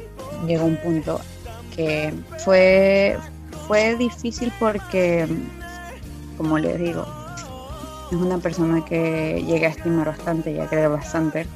[0.47, 1.21] llegó a un punto
[1.75, 2.13] que
[2.45, 3.17] fue,
[3.67, 5.27] fue difícil porque,
[6.37, 7.07] como les digo,
[8.11, 11.47] es una persona que llegué a estimar bastante y a creer bastante.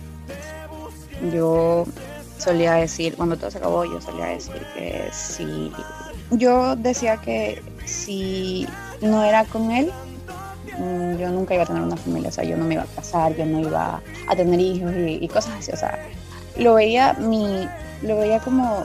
[1.32, 1.84] Yo
[2.38, 5.72] solía decir, cuando todo se acabó, yo solía decir que si
[6.30, 8.66] yo decía que si
[9.00, 9.90] no era con él,
[11.18, 13.36] yo nunca iba a tener una familia, o sea, yo no me iba a casar,
[13.36, 15.98] yo no iba a tener hijos y, cosas así, o sea,
[16.56, 17.68] lo veía mi,
[18.02, 18.84] lo veía como,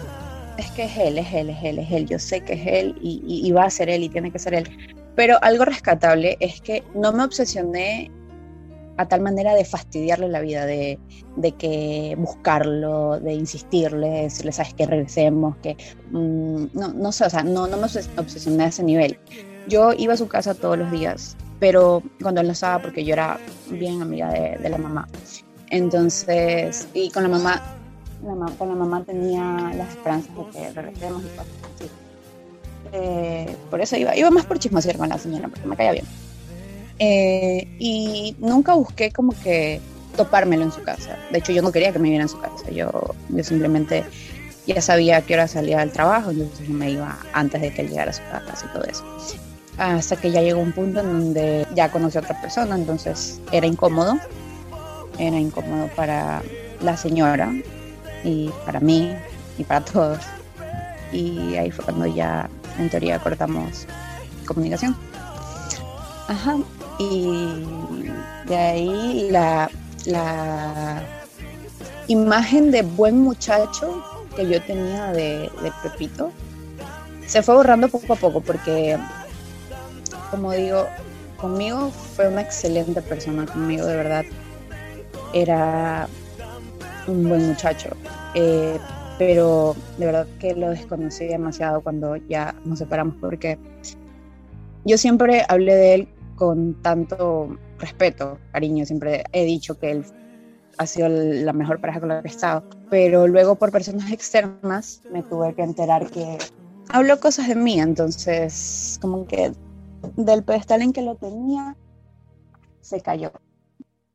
[0.57, 2.95] es que es él, es él, es él, es él, yo sé que es él
[3.01, 4.69] y, y va a ser él y tiene que ser él.
[5.15, 8.09] Pero algo rescatable es que no me obsesioné
[8.99, 10.99] a tal manera de fastidiarle la vida, de,
[11.37, 15.77] de que buscarlo, de insistirle, decirle, sabes, que regresemos, que
[16.11, 19.17] mm, no, no sé, o sea, no, no me obsesioné a ese nivel.
[19.69, 23.13] Yo iba a su casa todos los días, pero cuando él no estaba, porque yo
[23.13, 25.07] era bien amiga de, la mamá.
[25.69, 27.61] Entonces, y con la mamá,
[28.57, 31.91] con la mamá tenía las esperanzas de que regresemos y cosas.
[32.91, 36.05] Eh, por eso iba, iba más por chismosear con la señora, porque me caía bien.
[36.97, 39.79] Eh, y nunca busqué como que
[40.15, 41.17] topármelo en su casa.
[41.31, 42.69] De hecho, yo no quería que me viera en su casa.
[42.71, 42.89] Yo,
[43.29, 44.03] yo simplemente
[44.65, 47.81] ya sabía a qué hora salía del trabajo, entonces yo me iba antes de que
[47.81, 49.03] él llegara a su casa y todo eso.
[49.79, 53.65] Hasta que ya llegó un punto en donde ya conocí a otra persona, entonces era
[53.65, 54.19] incómodo.
[55.17, 56.41] Era incómodo para
[56.81, 57.51] la señora
[58.23, 59.13] y para mí
[59.57, 60.19] y para todos.
[61.11, 63.87] Y ahí fue cuando ya, en teoría, cortamos
[64.45, 64.95] comunicación.
[66.27, 66.57] Ajá,
[66.99, 67.65] y
[68.45, 69.69] de ahí la,
[72.07, 74.03] imagen de buen muchacho
[74.35, 75.49] que yo tenía de,
[75.83, 76.31] Pepito
[77.27, 78.97] se fue borrando poco a poco porque,
[80.31, 80.87] como digo,
[81.37, 84.25] conmigo fue una excelente persona, conmigo de verdad
[85.33, 86.07] era
[87.07, 87.89] un buen muchacho,
[88.35, 88.77] eh,
[89.17, 93.57] pero de verdad que lo desconocí demasiado cuando ya nos separamos porque
[94.85, 98.85] yo siempre hablé de él con tanto respeto, cariño.
[98.85, 100.05] Siempre he dicho que él
[100.77, 102.63] ha sido la mejor pareja con la que he estado.
[102.89, 106.37] Pero luego por personas externas me tuve que enterar que
[106.89, 107.79] habló cosas de mí.
[107.79, 109.51] Entonces, como que
[110.15, 111.75] del pedestal en que lo tenía,
[112.81, 113.31] se cayó.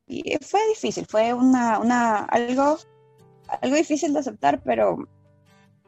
[0.07, 2.77] Y fue difícil, fue una, una, algo,
[3.61, 5.07] algo difícil de aceptar, pero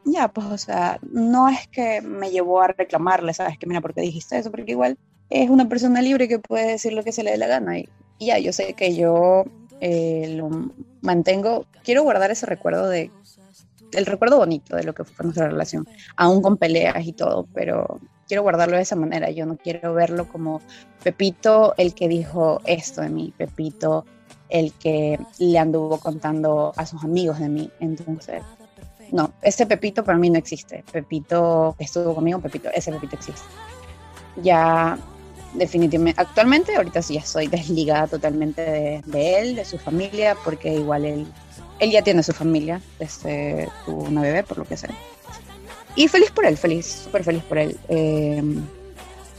[0.04, 3.58] ya, pues, o sea, no es que me llevó a reclamarle, ¿sabes?
[3.58, 4.50] Que mira, ¿por qué dijiste eso?
[4.50, 4.98] Porque igual
[5.30, 7.78] es una persona libre que puede decir lo que se le dé la gana.
[7.78, 9.44] Y, ya, yo sé que yo
[9.80, 13.10] eh, lo mantengo, quiero guardar ese recuerdo de,
[13.92, 18.00] el recuerdo bonito de lo que fue nuestra relación, aún con peleas y todo, pero
[18.28, 19.30] quiero guardarlo de esa manera.
[19.30, 20.60] Yo no quiero verlo como
[21.02, 24.04] Pepito, el que dijo esto de mí, Pepito,
[24.48, 27.70] el que le anduvo contando a sus amigos de mí.
[27.80, 28.42] Entonces,
[29.10, 30.84] no, ese Pepito para mí no existe.
[30.92, 33.46] Pepito que estuvo conmigo, Pepito, ese Pepito existe.
[34.42, 34.98] Ya
[35.54, 41.06] definitivamente, actualmente ahorita sí ya soy desligada totalmente de, él, de su familia, porque igual
[41.06, 41.26] él,
[41.80, 44.88] él ya tiene su familia, desde tuvo una bebé, por lo que sé.
[45.98, 47.76] Y feliz por él, feliz, súper feliz por él.
[47.88, 48.40] Eh,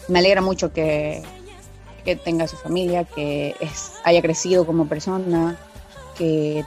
[0.10, 1.24] me alegra mucho que,
[2.04, 3.56] que tenga su familia, que
[4.04, 5.58] haya crecido como persona,
[6.18, 6.66] que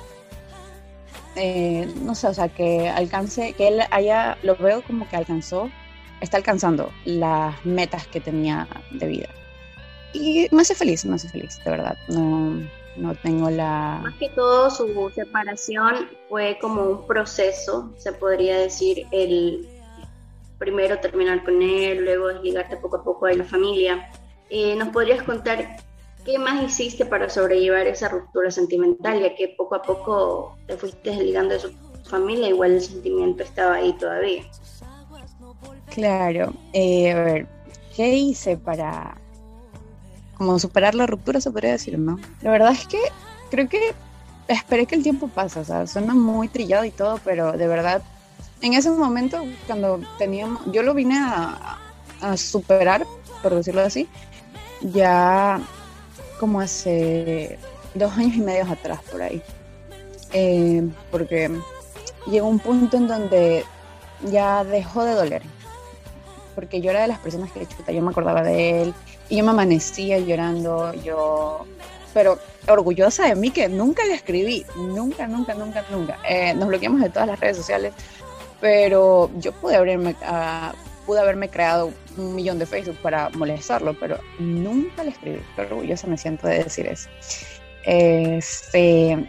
[1.37, 5.71] eh, no sé, o sea, que alcance, que él haya, lo veo como que alcanzó
[6.23, 9.29] está alcanzando las metas que tenía de vida.
[10.15, 11.99] Y me hace feliz, me hace feliz, de verdad.
[12.09, 14.01] No, no tengo la...
[14.03, 19.69] Más que todo su separación fue como un proceso, se podría decir, el
[20.62, 24.09] primero terminar con él, luego desligarte poco a poco de la familia.
[24.48, 25.77] Eh, ¿Nos podrías contar
[26.25, 31.11] qué más hiciste para sobrellevar esa ruptura sentimental, ya que poco a poco te fuiste
[31.11, 31.72] desligando de su
[32.05, 34.44] familia, igual el sentimiento estaba ahí todavía?
[35.92, 37.46] Claro, eh, a ver,
[37.96, 39.16] ¿qué hice para
[40.35, 42.20] como superar la ruptura, se podría decir, ¿no?
[42.40, 43.01] La verdad es que
[43.51, 43.94] creo que
[44.46, 48.03] esperé que el tiempo pase, o sea, suena muy trillado y todo, pero de verdad,
[48.62, 51.79] en ese momento, cuando teníamos, yo lo vine a,
[52.37, 53.05] superar,
[53.42, 54.09] por decirlo así,
[54.81, 55.61] ya
[56.38, 57.59] como hace
[57.94, 59.42] dos años y medio atrás, por ahí.
[60.33, 61.51] Eh, porque
[62.31, 63.64] llegó un punto en donde
[64.31, 65.42] ya dejó de doler
[66.55, 68.94] porque yo era de las personas que chuta, yo me acordaba de él
[69.29, 71.66] y yo me amanecía llorando, yo,
[72.12, 76.19] pero orgullosa de mí que nunca le escribí, nunca, nunca, nunca, nunca.
[76.29, 77.92] Eh, nos bloqueamos de todas las redes sociales,
[78.63, 80.73] pero yo pude haberme, uh,
[81.04, 86.06] pude haberme creado un millón de Facebook para molestarlo, pero nunca le escribí, pero orgullosa
[86.06, 87.10] me siento de decir eso.
[87.85, 89.29] Este,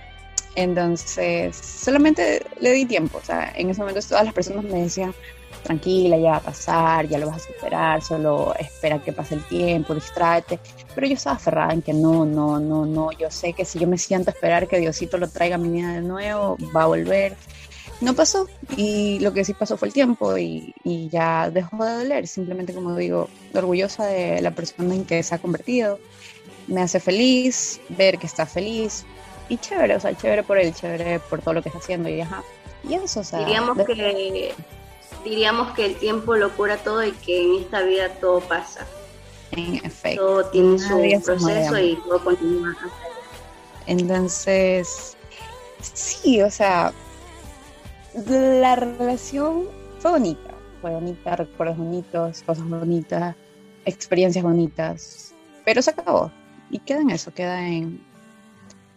[0.54, 5.16] entonces, solamente le di tiempo, o sea, en ese momento todas las personas me decían,
[5.64, 9.44] tranquila, ya va a pasar, ya lo vas a superar, solo espera que pase el
[9.46, 10.60] tiempo, distráete.
[10.94, 13.88] Pero yo estaba aferrada en que no, no, no, no, yo sé que si yo
[13.88, 16.88] me siento a esperar que Diosito lo traiga a mi vida de nuevo, va a
[16.88, 17.36] volver.
[18.02, 21.94] No pasó y lo que sí pasó fue el tiempo y, y ya dejó de
[21.94, 26.00] doler, simplemente como digo, orgullosa de la persona en que se ha convertido.
[26.68, 29.06] Me hace feliz ver que está feliz,
[29.50, 32.22] y chévere, o sea, chévere por él, chévere por todo lo que está haciendo y
[32.22, 32.44] ajá.
[32.88, 34.54] Y eso, o sea, diríamos que
[35.24, 38.86] diríamos que el tiempo lo cura todo y que en esta vida todo pasa.
[39.52, 40.22] En efecto.
[40.22, 42.76] Todo tiene su proceso y todo continúa.
[43.86, 45.16] Entonces,
[45.82, 46.92] sí, o sea,
[48.14, 49.66] la relación
[50.00, 53.36] fue bonita, fue bonita, recuerdos bonitos, cosas bonitas,
[53.86, 55.34] experiencias bonitas,
[55.66, 56.32] pero se acabó.
[56.70, 58.04] Y queda en eso, queda en,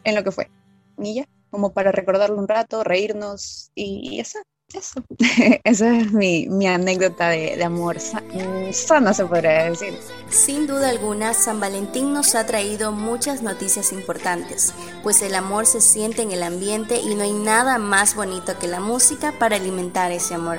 [0.05, 0.51] en lo que fue.
[0.99, 4.39] Y ya, como para recordarlo un rato, reírnos y, eso.
[4.75, 5.01] Eso.
[5.65, 9.99] Esa es mi, anécdota de, amor mm, sana, se podría decir.
[10.29, 15.81] Sin duda alguna, San Valentín nos ha traído muchas noticias importantes, pues el amor se
[15.81, 20.11] siente en el ambiente y no hay nada más bonito que la música para alimentar
[20.11, 20.59] ese amor.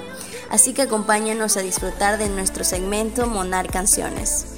[0.50, 4.57] Así que acompáñanos a disfrutar de nuestro segmento Monar Canciones.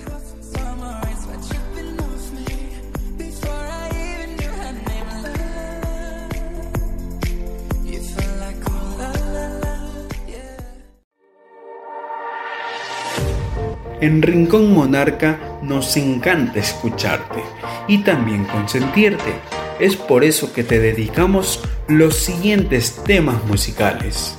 [14.02, 17.42] En Rincón Monarca nos encanta escucharte
[17.90, 19.34] y también consentirte.
[19.78, 24.39] Es por eso que te dedicamos los siguientes temas musicales.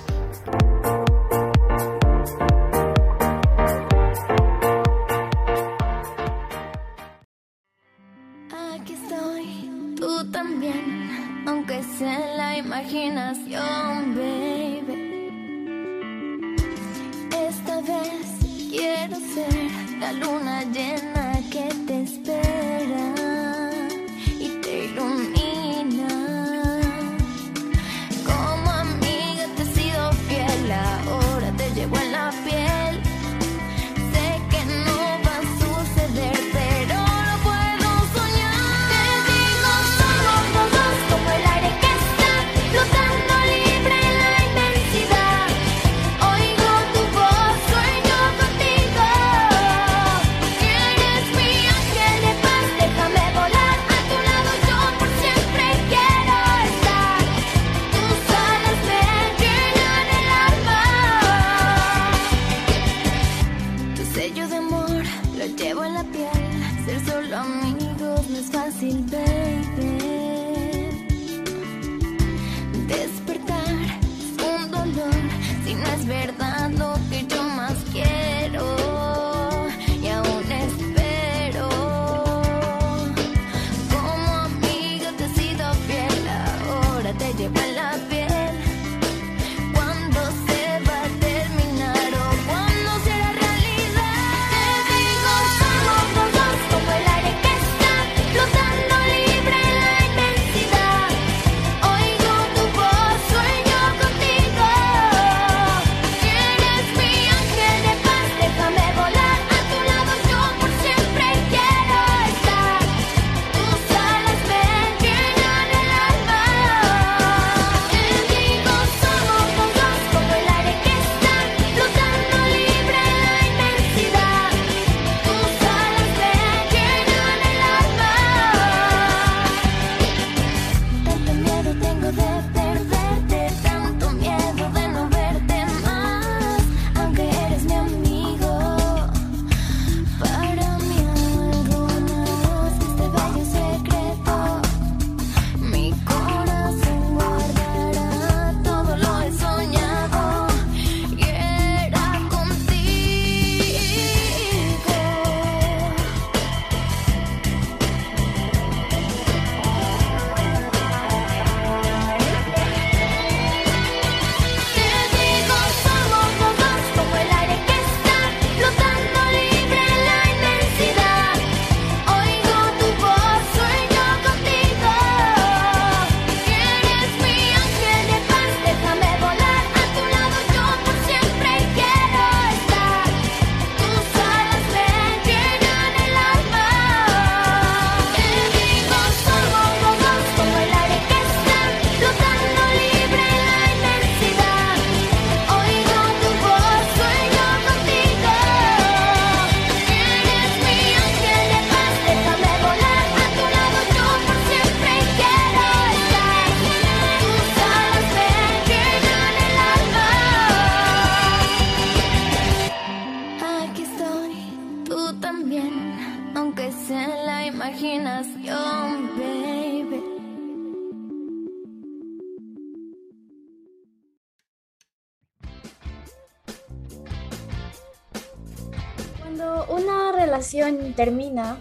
[230.93, 231.59] Termina,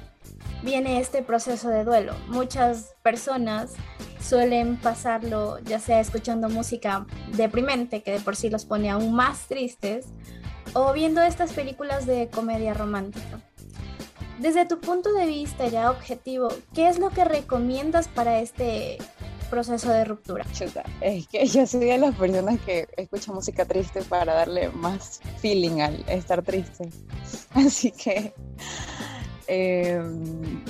[0.63, 2.13] viene este proceso de duelo.
[2.27, 3.73] Muchas personas
[4.21, 7.05] suelen pasarlo ya sea escuchando música
[7.35, 10.07] deprimente, que de por sí los pone aún más tristes,
[10.73, 13.41] o viendo estas películas de comedia romántica.
[14.39, 18.97] Desde tu punto de vista ya objetivo, ¿qué es lo que recomiendas para este
[19.49, 20.45] proceso de ruptura?
[21.01, 25.81] es que yo soy de las personas que escucha música triste para darle más feeling
[25.81, 26.89] al estar triste.
[27.53, 28.33] Así que
[29.49, 30.63] em,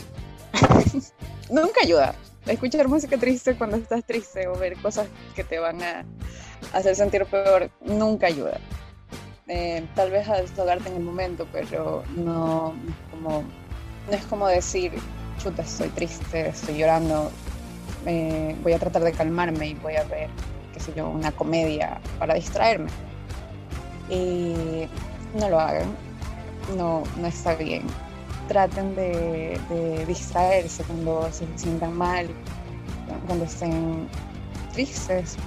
[1.50, 2.16] nunca ayuda.
[2.48, 6.06] Escuchar música triste cuando estás triste o ver cosas que te van a
[6.74, 8.60] hacer sentir peor nunca ayuda.
[9.48, 12.74] Eh, tal vez a desahogarte en el momento, pero no
[13.12, 13.44] como
[14.10, 14.92] no es como decir,
[15.42, 17.32] chuta, estoy triste, estoy llorando,
[18.64, 20.30] voy a tratar de calmarme y voy a ver,
[20.74, 22.90] qué sé yo, una comedia para distraerme.
[24.10, 24.88] Y
[25.40, 25.96] no lo hagan,
[26.76, 27.84] no, no está bien.
[28.50, 32.28] Traten de, distraerse cuando se sientan mal,
[33.28, 34.10] cuando estén
[34.74, 35.38] tristes,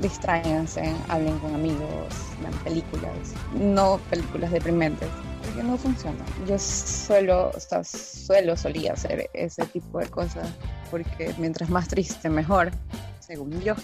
[0.00, 2.06] distráiganse, hablen con amigos,
[2.40, 5.08] vean películas, no películas deprimentes,
[5.44, 6.24] porque no funciona.
[6.46, 10.48] Yo suelo, o sea, suelo, solía hacer ese tipo de cosas
[10.90, 12.70] porque mientras más triste, mejor,
[13.18, 13.74] según yo.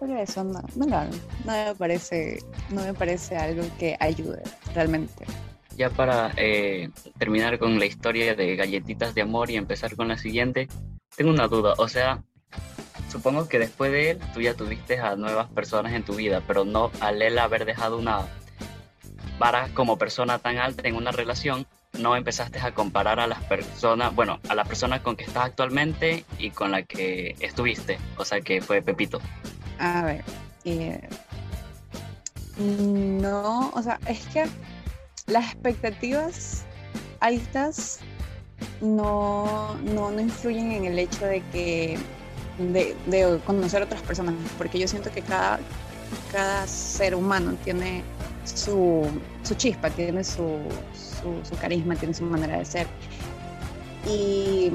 [0.00, 1.10] Pero eso no, no no
[1.44, 2.38] me parece,
[2.70, 4.42] no me parece algo que ayude
[4.72, 5.24] realmente.
[5.78, 10.18] Ya para eh, terminar con la historia de galletitas de amor y empezar con la
[10.18, 10.66] siguiente,
[11.16, 12.24] tengo una duda, o sea,
[13.08, 16.64] supongo que después de él tú ya tuviste a nuevas personas en tu vida, pero
[16.64, 18.26] no al él haber dejado una
[19.38, 21.64] vara como persona tan alta en una relación,
[21.96, 26.24] no empezaste a comparar a las personas, bueno, a la persona con que estás actualmente
[26.40, 29.20] y con la que estuviste, o sea que fue Pepito.
[29.78, 30.24] A ver,
[30.64, 31.08] eh,
[32.58, 34.44] no, o sea, es que
[35.28, 36.64] las expectativas
[37.20, 38.00] altas
[38.80, 41.98] no, no, no influyen en el hecho de que
[42.58, 45.60] de, de, conocer otras personas, porque yo siento que cada,
[46.32, 48.02] cada ser humano tiene
[48.44, 49.06] su,
[49.42, 50.58] su chispa, tiene su,
[51.44, 52.86] su, carisma, tiene su manera de ser.
[54.06, 54.72] Y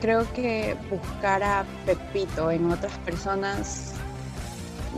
[0.00, 3.94] creo que buscar a Pepito en otras personas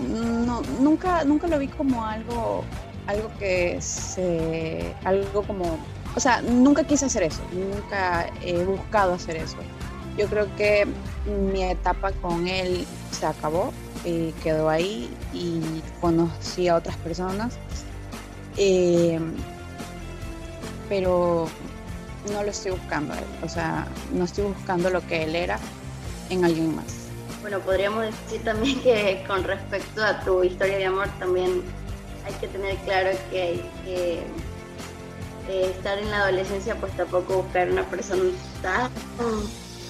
[0.08, 2.64] no, nunca, nunca lo vi como algo,
[3.10, 5.78] algo que se, algo como,
[6.14, 9.56] o sea, nunca quise hacer eso, nunca he buscado hacer eso.
[10.16, 10.86] Yo creo que
[11.52, 13.72] mi etapa con él se acabó
[14.42, 15.60] quedó ahí y
[16.00, 17.58] conocí a otras personas.
[18.56, 19.20] Eh,
[20.88, 21.46] pero
[22.32, 25.58] no lo estoy buscando, o sea, no estoy buscando lo que él era
[26.30, 27.08] en alguien más.
[27.42, 31.62] Bueno, podríamos decir también que con respecto a tu historia de amor también
[32.26, 34.22] hay que tener claro que, eh,
[35.48, 38.30] estar en la adolescencia pues tampoco buscar una persona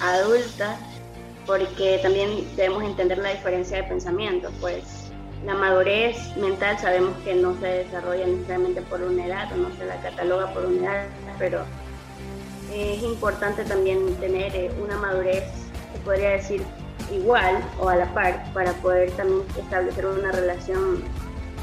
[0.01, 0.79] adulta
[1.45, 4.83] porque también debemos entender la diferencia de pensamiento, pues
[5.45, 9.85] la madurez mental sabemos que no se desarrolla necesariamente por una edad o no se
[9.85, 11.05] la cataloga por una edad,
[11.39, 11.63] pero
[12.73, 15.43] es importante también tener eh, una madurez,
[15.93, 16.63] se podría decir,
[17.11, 21.03] igual o a la par para poder también establecer una relación,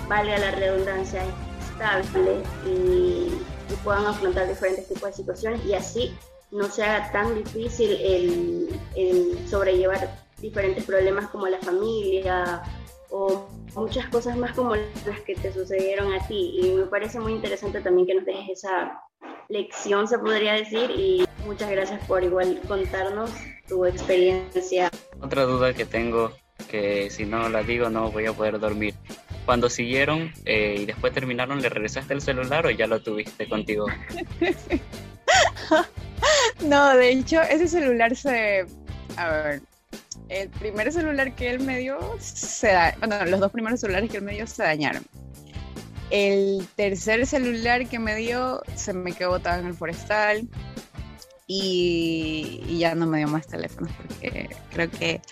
[0.09, 1.23] valga la redundancia,
[1.71, 3.33] estable y,
[3.85, 6.13] puedan afrontar diferentes tipos de situaciones y así
[6.51, 12.63] no sea tan difícil el, el sobrellevar diferentes problemas como la familia
[13.11, 16.61] o muchas cosas más como las que te sucedieron a ti.
[16.61, 19.03] Y me parece muy interesante también que nos dejes esa
[19.49, 23.31] lección, se podría decir, y muchas gracias por igual contarnos
[23.67, 24.91] tu experiencia.
[25.21, 26.33] Otra duda que tengo,
[26.71, 28.95] que si no la digo no voy a poder dormir.
[29.49, 33.87] Cuando siguieron eh, y después terminaron, ¿le regresaste el celular o ya lo tuviste contigo?
[36.61, 38.67] no, de hecho, ese celular se...
[39.17, 39.63] A ver,
[40.29, 44.19] el primer celular que él me dio, se da, bueno, los dos primeros celulares que
[44.19, 45.03] él me dio se dañaron.
[46.11, 50.47] El tercer celular que me dio se me quedó botado en el forestal
[51.47, 55.23] y, ya no me dio más teléfonos porque creo que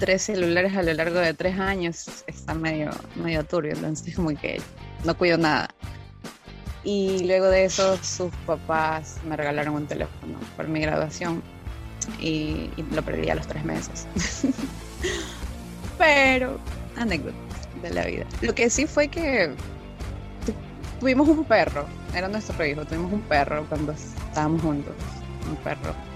[0.00, 4.60] tres celulares a lo largo de tres años está medio, medio turbio, entonces como que
[5.04, 5.68] no cuido nada.
[6.82, 11.42] Y luego de eso sus papás me regalaron un teléfono por mi graduación
[12.18, 14.06] y, lo perdí a los tres meses.
[15.98, 16.58] Pero,
[16.96, 17.36] anécdota
[17.82, 18.24] de la vida.
[18.40, 19.54] Lo que sí fue que
[20.98, 21.84] tuvimos un perro,
[22.14, 24.94] era nuestro hijo, tuvimos un perro cuando estábamos juntos,
[25.48, 26.09] un perro.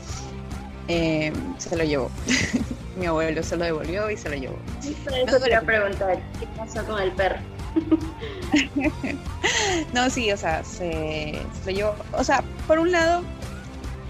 [0.89, 2.11] Eh, se lo llevó.
[2.97, 4.59] Mi abuelo se lo devolvió y se lo llevó.
[4.81, 7.41] Eso quería preguntar, ¿qué pasó con el perro?
[9.93, 13.23] no, sí, o sea, se, se yo, o sea, por un lado,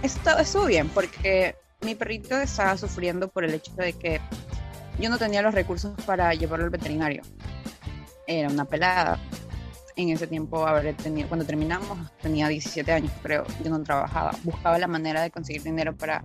[0.02, 4.20] esto, estuvo bien, porque mi perrito estaba sufriendo por el hecho de que
[4.98, 7.22] yo no tenía los recursos para llevarlo al veterinario.
[8.26, 9.18] Era una pelada.
[9.96, 13.44] En ese tiempo, habré tenido, cuando terminamos, tenía 17 años, creo.
[13.62, 14.32] Yo no trabajaba.
[14.42, 16.24] Buscaba la manera de conseguir dinero para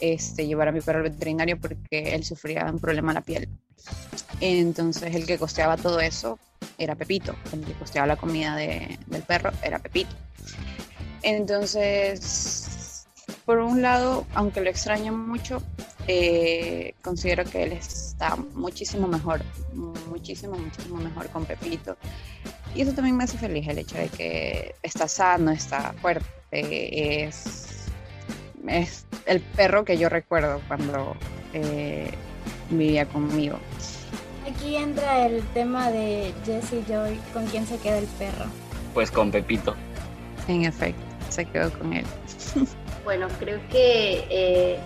[0.00, 3.48] este, llevar a mi perro al veterinario porque él sufría un problema en la piel.
[4.40, 6.38] Entonces, el que costeaba todo eso
[6.76, 7.34] era Pepito.
[7.52, 10.14] El que costeaba la comida de, del perro era Pepito.
[11.22, 13.06] Entonces,
[13.44, 15.62] por un lado, aunque lo extraño mucho,
[16.06, 19.42] eh, considero que él está muchísimo mejor,
[20.08, 21.96] muchísimo, muchísimo mejor con Pepito.
[22.74, 27.77] Y eso también me hace feliz, el hecho de que está sano, está fuerte, es,
[28.66, 31.16] es el perro que yo recuerdo cuando
[31.52, 32.10] eh,
[32.70, 33.58] vivía conmigo.
[34.50, 38.46] Aquí entra el tema de Jesse Joy, ¿con quién se queda el perro?
[38.94, 39.76] Pues con Pepito.
[40.48, 42.06] En efecto, se quedó con él.
[43.04, 44.78] Bueno, creo que eh,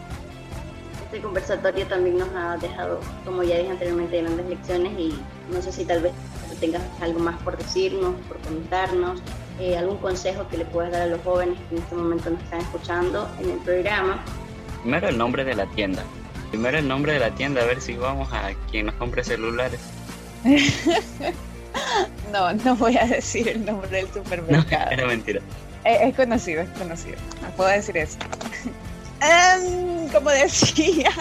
[1.06, 5.12] este conversatorio también nos ha dejado, como ya dije anteriormente, grandes lecciones y
[5.52, 6.12] no sé si tal vez
[6.60, 9.20] tengas algo más por decirnos, por comentarnos,
[9.62, 12.42] eh, algún consejo que le puedas dar a los jóvenes que en este momento nos
[12.42, 14.24] están escuchando en el programa.
[14.80, 16.02] Primero el nombre de la tienda.
[16.50, 19.78] Primero el nombre de la tienda, a ver si vamos a quien nos compre celulares.
[22.32, 24.86] no, no voy a decir el nombre del supermercado.
[24.90, 25.40] No, era mentira.
[25.84, 27.16] Es, es conocido, es conocido.
[27.40, 28.18] No puedo decir eso.
[29.22, 31.12] Um, como decía.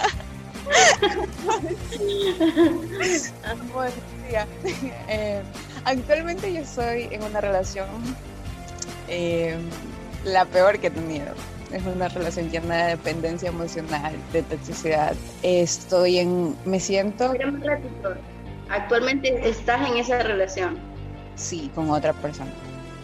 [3.68, 4.48] como decía.
[5.08, 5.44] Eh,
[5.86, 7.88] actualmente yo estoy en una relación
[9.12, 9.56] eh,
[10.26, 11.28] la peor que he tenido.
[11.72, 15.14] Es una relación llena de dependencia emocional, de toxicidad.
[15.44, 16.56] Estoy en.
[16.66, 17.32] Me siento.
[18.70, 20.78] Actualmente estás en esa relación.
[21.36, 22.52] Sí, con otra persona.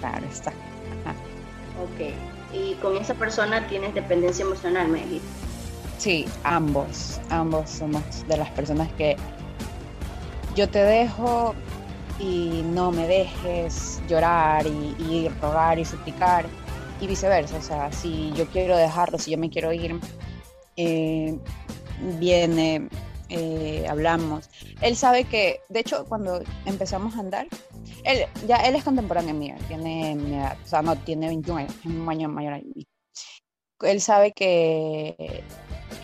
[0.02, 0.52] Claro, está.
[1.82, 2.12] Ok
[2.54, 5.28] y con esa persona tienes dependencia emocional, me dijiste.
[5.98, 9.18] Sí, ambos, ambos somos de las personas que
[10.56, 11.56] yo te dejo
[12.20, 16.46] y no me dejes llorar y, rogar y suplicar
[17.00, 17.58] y viceversa.
[17.58, 20.00] O sea, si yo quiero dejarlo, si yo me quiero ir,
[20.76, 21.38] eh,
[22.20, 22.90] viene,
[23.30, 24.50] eh, hablamos.
[24.82, 27.48] Él sabe que, de hecho, cuando empezamos a andar,
[28.04, 31.74] él, ya, él es contemporáneo mío, tiene mi edad, o sea, no, tiene 21 años,
[31.80, 32.88] es un año mayor a mí.
[33.82, 35.44] Él sabe que,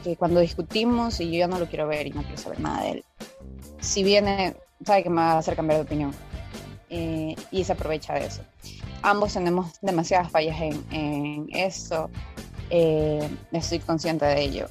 [0.03, 2.84] que cuando discutimos y yo ya no lo quiero ver y no quiero saber nada
[2.84, 3.05] de él,
[3.80, 4.55] si viene,
[4.86, 6.14] sabe que me va a hacer cambiar de opinión
[6.90, 8.42] y se aprovecha de eso.
[9.02, 12.10] Ambos tenemos demasiadas fallas en, en eso,
[12.70, 14.68] eh, estoy consciente de ello,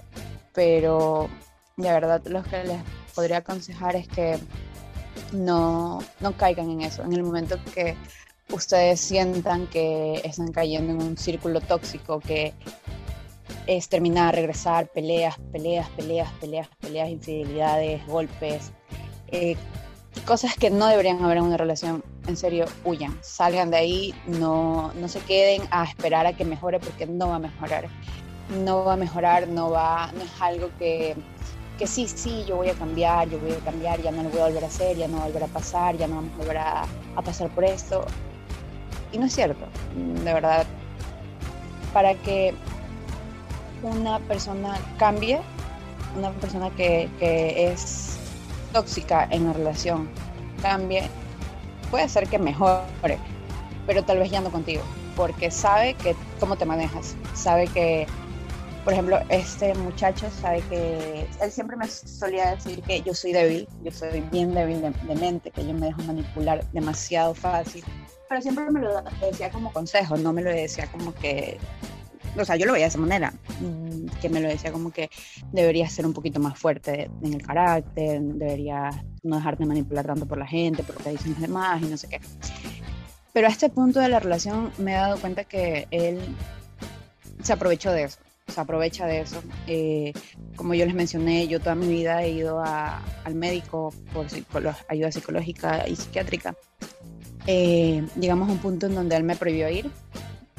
[0.53, 1.29] pero
[1.77, 2.81] de verdad lo que les
[3.15, 4.39] podría aconsejar es que
[5.33, 7.03] no, no caigan en eso.
[7.03, 7.97] En el momento que
[8.53, 12.55] ustedes sientan que están cayendo en un círculo tóxico que
[13.67, 18.73] es terminar, regresar, peleas, peleas, peleas, peleas, peleas, infidelidades, golpes,
[19.29, 19.57] eh,
[20.23, 24.93] cosas que no deberían haber en una relación, en serio, huyan, salgan de ahí, no,
[24.95, 27.89] no se queden a esperar a que mejore porque no va a mejorar.
[28.65, 31.17] No va a mejorar, no va, no es algo que
[31.79, 34.41] que sí, sí, yo voy a cambiar, yo voy a cambiar, ya no lo voy
[34.41, 36.37] a volver a hacer, ya no va a volver a pasar, ya no vamos a
[36.37, 36.85] volver a,
[37.25, 38.05] pasar por esto.
[39.13, 39.67] Y no es cierto,
[39.97, 40.67] de verdad.
[41.93, 42.55] Para que
[43.83, 45.41] una persona cambie,
[46.17, 48.12] una persona que, que es
[48.73, 50.09] tóxica en la relación
[50.61, 51.03] cambie,
[51.91, 53.19] puede ser que mejore,
[53.87, 54.83] pero tal vez ya no contigo,
[55.17, 58.07] porque sabe que cómo te manejas, sabe que
[58.85, 63.69] por ejemplo, este muchacho sabe que él siempre me solía decir que yo soy débil,
[63.85, 67.85] yo soy bien débil de, mente, que yo me dejo manipular demasiado fácil,
[68.29, 71.59] pero siempre me lo decía como consejo, no me lo decía como que,
[72.37, 75.11] o sea, yo lo veía de esa manera, mm, que me lo decía como que
[75.53, 78.91] debería ser un poquito más fuerte en el carácter, debería
[79.23, 81.97] no dejarte manipular tanto por la gente, por lo que dicen los demás y no
[81.97, 82.21] sé qué.
[83.33, 86.21] Pero a este punto de la relación me he dado cuenta que él
[87.43, 88.19] se aprovechó de eso
[88.49, 89.43] se aprovecha de eso.
[89.67, 90.13] Eh,
[90.57, 94.27] como yo les mencioné, yo toda mi vida he ido al médico por
[94.89, 96.55] ayuda psicológica y psiquiátrica.
[97.47, 99.91] Eh, llegamos a un punto en donde él me prohibió ir,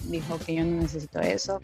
[0.03, 1.61] dijo que yo no necesito eso.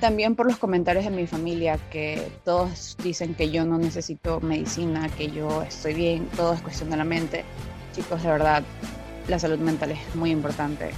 [0.00, 5.08] También por los comentarios de mi familia, que todos dicen que yo no necesito medicina,
[5.16, 7.44] que yo estoy bien, todo es cuestión de la mente.
[7.94, 8.64] Chicos, de verdad,
[9.28, 10.90] la salud mental es muy importante.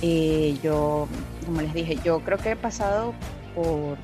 [0.00, 1.08] Y yo,
[1.44, 3.12] como les dije, yo creo que he pasado
[3.54, 3.98] por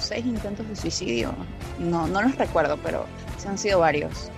[0.00, 1.32] seis intentos de suicidio.
[1.78, 3.06] No, no los recuerdo, pero
[3.38, 4.30] se han sido varios.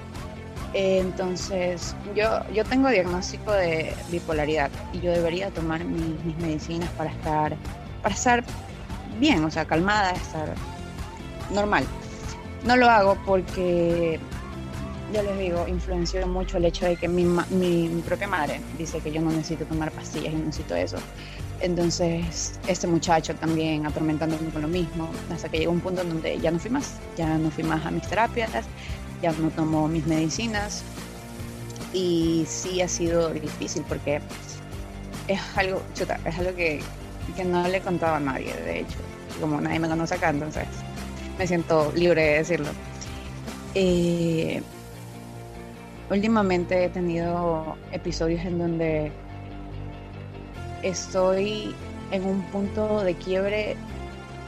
[0.75, 7.57] Entonces, yo, yo tengo diagnóstico de bipolaridad y yo debería tomar mis medicinas para estar,
[8.03, 8.45] para estar
[9.21, 10.53] bien, o sea, calmada, estar
[11.53, 11.85] normal.
[12.65, 14.19] No lo hago porque,
[15.13, 19.13] ya les digo, influenció mucho el hecho de que mi, mi, propia madre dice que
[19.13, 20.97] yo no necesito tomar pastillas y no necesito eso.
[21.61, 26.39] Entonces, este muchacho también atormentándome con lo mismo, hasta que llegó un punto en donde
[26.41, 28.51] ya no fui más, ya no fui más a mis terapias,
[29.25, 30.83] ya no tomo mis medicinas.
[31.93, 34.21] Y sí ha sido difícil porque
[35.29, 36.83] es algo, chuta, es algo que,
[37.35, 38.99] que no le he contado a nadie, de hecho.
[39.41, 40.67] Como nadie me conoce acá, entonces
[41.39, 42.69] me siento libre de decirlo.
[43.75, 44.63] Eh,
[46.11, 49.11] últimamente he tenido episodios en donde
[50.83, 51.75] estoy
[52.11, 53.77] en un punto de quiebre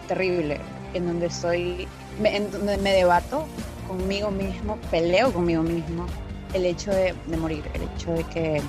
[0.06, 0.60] terrible,
[0.92, 1.88] en donde estoy,
[2.22, 3.46] en donde me debato
[3.86, 6.06] conmigo mismo, peleo conmigo mismo
[6.52, 8.62] el hecho de, morir, el hecho de que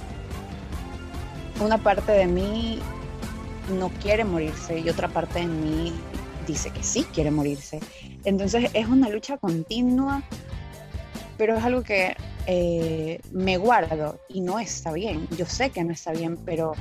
[1.61, 2.80] una parte de mí
[3.78, 5.93] no quiere morirse y otra parte de mí
[6.45, 7.80] dice que sí quiere morirse.
[8.24, 10.24] Entonces es una lucha continua,
[11.38, 12.15] pero es algo que
[12.45, 15.28] eh, me guardo y no está bien.
[15.38, 16.74] Yo sé que no está bien, pero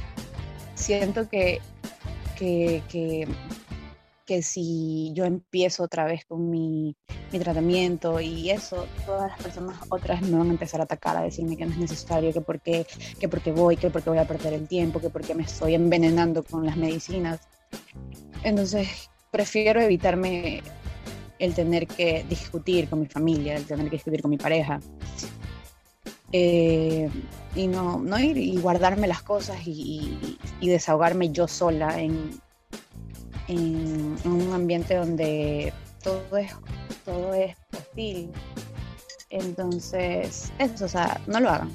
[0.74, 1.61] siento que,
[2.37, 3.28] que,
[4.42, 6.96] si yo empiezo otra vez con mi,
[7.32, 11.22] mi, tratamiento y eso, todas las personas otras me van a empezar a atacar, a
[11.22, 12.86] decirme que no es necesario, que por qué,
[13.18, 16.42] que porque voy, que porque voy a perder el tiempo, que porque me estoy envenenando
[16.42, 17.40] con las medicinas.
[18.42, 20.62] Entonces, prefiero evitarme
[21.38, 24.80] el tener que discutir con mi familia, el tener que discutir con mi pareja.
[26.32, 27.08] Eh,
[27.54, 32.40] y no, no ir y guardarme las cosas y, desahogarme yo sola en,
[33.49, 35.72] en, un ambiente donde
[36.03, 36.53] todo es,
[37.05, 38.30] todo es hostil.
[39.30, 41.70] Entonces, eso, o sea, no lo hagan.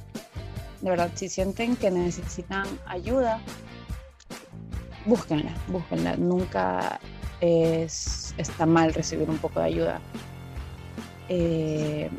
[0.82, 3.40] De verdad, si sienten que necesitan ayuda,
[5.06, 6.16] búsquenla, búsquenla.
[6.18, 7.00] Nunca
[7.40, 10.02] es, está mal recibir un poco de ayuda.
[11.30, 12.10] Eh,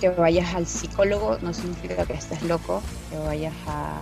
[0.00, 4.00] que vayas al psicólogo no significa que estés loco, que vayas a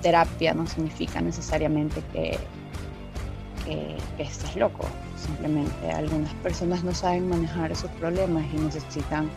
[0.00, 2.38] terapia no significa necesariamente que,
[4.16, 4.86] que, estés loco.
[5.16, 9.30] Simplemente algunas personas no saben manejar esos problemas y necesitan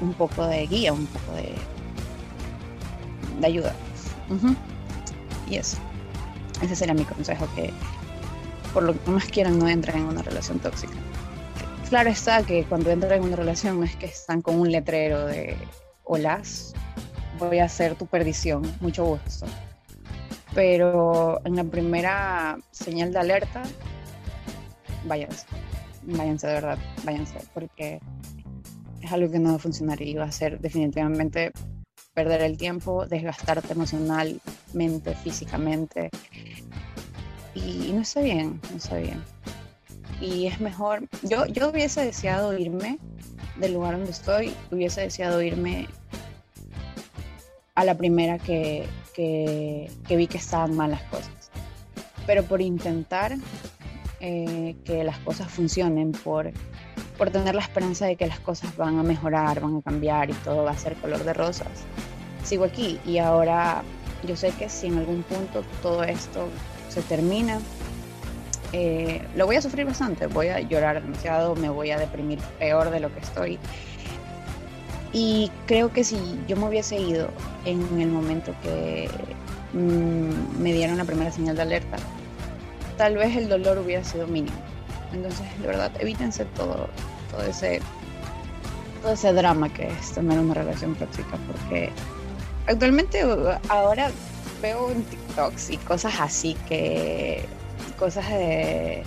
[0.00, 1.54] un poco de guía, un poco de,
[3.40, 3.74] de ayuda.
[5.48, 5.78] Y eso.
[6.62, 7.70] Ese sería mi consejo, que
[8.72, 10.94] por lo que más quieran no entren en una relación tóxica.
[11.88, 15.56] Claro está que cuando entran en una relación es que están con un letrero de
[16.04, 16.74] holas,
[17.38, 19.46] voy a hacer tu perdición, mucho gusto.
[20.54, 23.62] Pero en la primera señal de alerta,
[25.04, 25.46] váyanse,
[26.02, 28.00] váyanse de verdad, váyanse, porque
[29.02, 31.52] es algo que no va a funcionar y va a ser definitivamente
[32.14, 36.10] perder el tiempo, desgastarte emocionalmente, físicamente,
[37.54, 39.22] y no está bien, no está bien.
[40.20, 42.98] Y es mejor, yo, yo hubiese deseado irme
[43.56, 45.88] del lugar donde estoy, hubiese deseado irme
[47.74, 51.50] a la primera que, que, vi que estaban mal las cosas.
[52.26, 53.36] Pero por intentar
[54.20, 56.50] eh, que las cosas funcionen, por,
[57.16, 60.34] por tener la esperanza de que las cosas van a mejorar, van a cambiar y
[60.34, 61.68] todo va a ser color de rosas,
[62.42, 62.98] sigo aquí.
[63.06, 63.82] Y ahora
[64.26, 66.48] yo sé que si en algún punto todo esto
[66.88, 67.58] se termina,
[68.72, 72.90] eh, lo voy a sufrir bastante, voy a llorar demasiado, me voy a deprimir peor
[72.90, 73.58] de lo que estoy.
[75.14, 77.28] Y creo que si yo me hubiese ido
[77.64, 79.08] en el momento que
[79.72, 81.98] mm, me dieron la primera señal de alerta,
[82.98, 84.56] tal vez el dolor hubiera sido mínimo.
[85.12, 86.88] Entonces, de verdad, evítense todo,
[87.30, 87.80] todo ese,
[89.02, 91.90] todo ese drama que es tener una relación tóxica, porque
[92.66, 93.22] actualmente
[93.68, 94.10] ahora
[94.60, 97.44] veo en TikToks y cosas así que.
[98.00, 99.04] cosas de.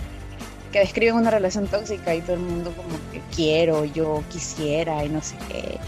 [0.72, 5.10] que describen una relación tóxica y todo el mundo como que quiero, yo quisiera y
[5.10, 5.78] no sé qué.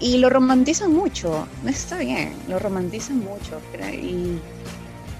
[0.00, 3.60] Y lo romantizan mucho, no está bien, lo romantizan mucho.
[3.92, 4.40] Y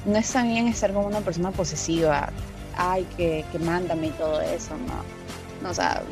[0.07, 2.31] no está bien estar con una persona posesiva,
[2.77, 5.05] ay, que, que mándame y todo eso, no.
[5.63, 6.03] No, o sea,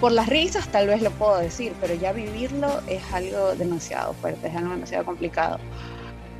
[0.00, 4.48] por las risas tal vez lo puedo decir, pero ya vivirlo es algo demasiado fuerte,
[4.48, 5.60] es algo demasiado complicado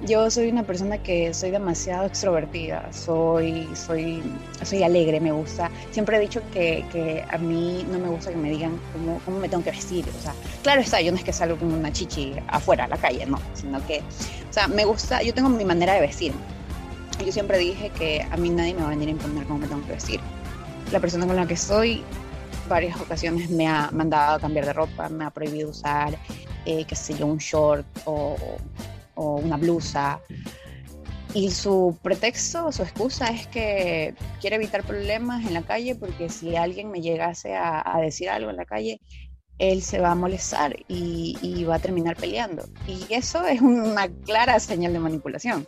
[0.05, 4.23] yo soy una persona que soy demasiado extrovertida, soy, soy,
[4.63, 5.71] soy alegre, me gusta.
[5.91, 9.39] Siempre he dicho que, que a mí no me gusta que me digan cómo, cómo,
[9.39, 10.05] me tengo que vestir.
[10.09, 12.97] O sea, claro está, yo no es que salgo como una chichi afuera a la
[12.97, 16.33] calle, no, sino que, o sea, me gusta, yo tengo mi manera de vestir.
[17.25, 19.69] Yo siempre dije que a mí nadie me va a venir a imponer cómo me
[19.69, 20.21] tengo que vestir.
[20.91, 22.03] La persona con la que estoy
[22.69, 26.17] varias ocasiones me ha mandado a cambiar de ropa, me ha prohibido usar
[26.65, 28.37] eh, qué sé yo, un short o,
[29.23, 30.21] una blusa.
[31.35, 36.57] Y su pretexto su excusa es que quiere evitar problemas en la calle porque si
[36.57, 39.01] alguien me llegase a, a decir algo en la calle,
[39.59, 42.65] él se va a molestar y, y, va a terminar peleando.
[42.87, 45.67] Y eso es una clara señal de manipulación.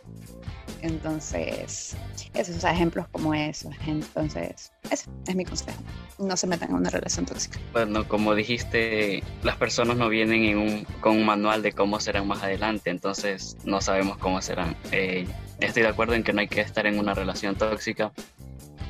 [0.81, 1.95] Entonces,
[2.35, 3.73] esos ejemplos como esos.
[3.87, 5.77] Entonces, ese es mi consejo.
[6.19, 7.59] No se metan en una relación tóxica.
[7.73, 12.27] Bueno, como dijiste, las personas no vienen en un, con un manual de cómo serán
[12.27, 14.75] más adelante, entonces no sabemos cómo serán.
[14.91, 15.27] Eh,
[15.59, 18.11] estoy de acuerdo en que no hay que estar en una relación tóxica.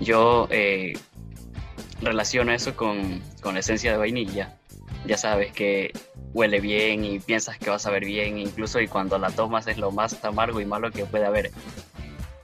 [0.02, 0.98] Yo eh,
[2.02, 4.58] relaciono eso con, con la esencia de vainilla.
[5.06, 5.94] Ya sabes que
[6.34, 9.78] huele bien y piensas que vas a ver bien, incluso y cuando la tomas es
[9.78, 11.52] lo más amargo y malo que puede haber.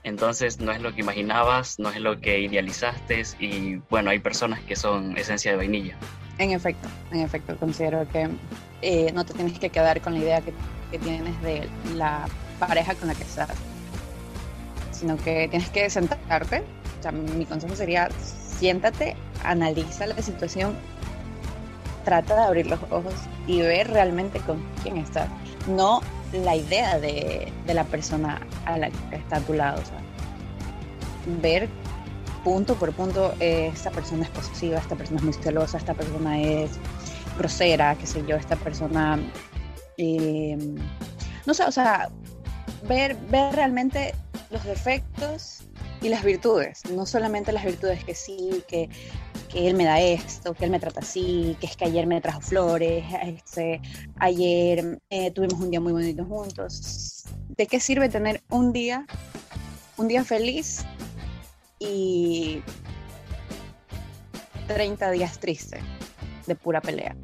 [0.04, 4.60] Entonces no es lo que imaginabas, no es lo que idealizaste y bueno, hay personas
[4.60, 5.96] que son esencia de vainilla.
[6.38, 8.28] En efecto, en efecto, considero que
[8.80, 10.52] eh, no te tienes que quedar con la idea que,
[10.90, 12.26] que, tienes de la
[12.58, 13.50] pareja con la que estás,
[14.90, 16.64] sino que tienes que sentarte.
[16.98, 18.08] O sea, mi consejo sería
[18.58, 20.74] siéntate, analiza la situación,
[22.04, 23.14] trata de abrir los ojos
[23.46, 25.28] y ver realmente con quién estás.
[25.68, 26.00] No
[26.32, 29.80] la idea de, de, la persona a la que está a tu lado.
[29.80, 29.98] O sea,
[31.40, 31.68] ver
[32.42, 36.40] punto por punto, eh, esta persona es posesiva, esta persona es muy celosa, esta persona
[36.40, 36.70] es
[37.38, 39.18] grosera, qué sé yo, esta persona...
[39.96, 40.58] Eh,
[41.46, 42.10] no sé, o sea,
[42.88, 44.14] ver, ver realmente
[44.50, 45.60] los defectos
[46.00, 48.88] y las virtudes, no solamente las virtudes que sí, que,
[49.52, 52.20] que él me da esto, que él me trata así, que es que ayer me
[52.20, 53.80] trajo flores, este,
[54.16, 57.24] ayer eh, tuvimos un día muy bonito juntos.
[57.48, 59.06] ¿De qué sirve tener un día,
[59.98, 60.84] un día feliz
[61.78, 62.62] y
[64.68, 65.82] 30 días tristes
[66.46, 67.14] de pura pelea?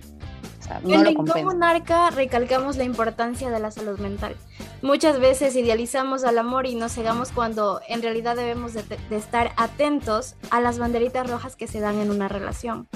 [0.69, 1.45] Sea, no en lo compensa.
[1.45, 4.37] Monarca recalcamos la importancia de la salud mental.
[4.83, 9.53] Muchas veces idealizamos al amor y nos cegamos cuando en realidad debemos de, de, estar
[9.57, 12.87] atentos a las banderitas rojas que se dan en una relación.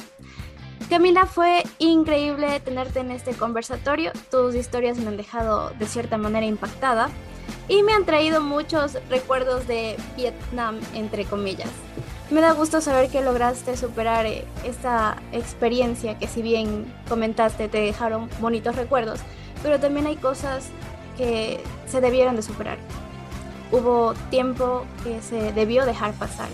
[0.89, 4.12] Camila, fue increíble tenerte en este conversatorio.
[4.31, 7.09] Tus historias me han dejado de cierta manera impactada
[7.68, 11.70] y me han traído muchos recuerdos de Vietnam, entre comillas.
[12.30, 17.78] Me da gusto saber que lograste superar eh, esta experiencia que si bien comentaste te
[17.78, 19.20] dejaron bonitos recuerdos,
[19.62, 20.68] pero también hay cosas
[21.16, 22.78] que se debieron de superar.
[23.70, 26.49] Hubo tiempo que se debió dejar pasar.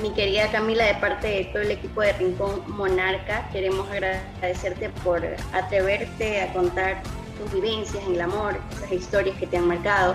[0.00, 5.22] Mi querida Camila, de parte de todo el equipo de Rincón Monarca, queremos agradecerte por
[5.52, 7.02] atreverte a contar
[7.38, 10.14] tus vivencias en el amor, esas historias que te han marcado.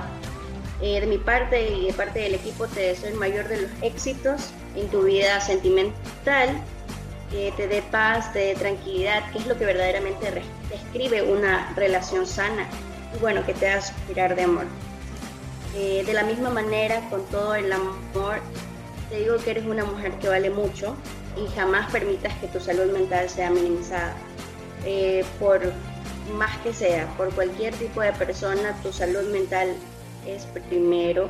[0.81, 3.71] Eh, de mi parte y de parte del equipo te deseo el mayor de los
[3.81, 6.61] éxitos en tu vida sentimental,
[7.31, 12.27] que te dé paz, te dé tranquilidad, que es lo que verdaderamente describe una relación
[12.27, 12.67] sana
[13.15, 14.65] y bueno, que te haga suspirar de amor.
[15.75, 18.39] Eh, de la misma manera, con todo el amor,
[19.09, 20.95] te digo que eres una mujer que vale mucho
[21.37, 24.15] y jamás permitas que tu salud mental sea minimizada.
[24.85, 25.73] Eh, por
[26.33, 29.75] más que sea, por cualquier tipo de persona, tu salud mental
[30.25, 31.29] es primero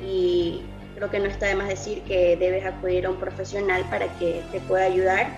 [0.00, 0.62] y
[0.94, 4.42] creo que no está de más decir que debes acudir a un profesional para que
[4.52, 5.28] te pueda ayudar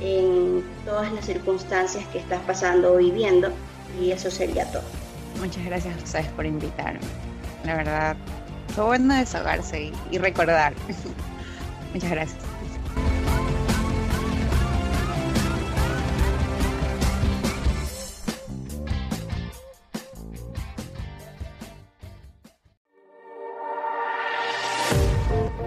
[0.00, 3.50] en todas las circunstancias que estás pasando o viviendo
[4.00, 4.82] y eso sería todo.
[5.40, 7.00] Muchas gracias a ustedes por invitarme.
[7.64, 8.16] La verdad,
[8.74, 10.72] fue bueno desahogarse y, y recordar.
[11.92, 12.47] Muchas gracias.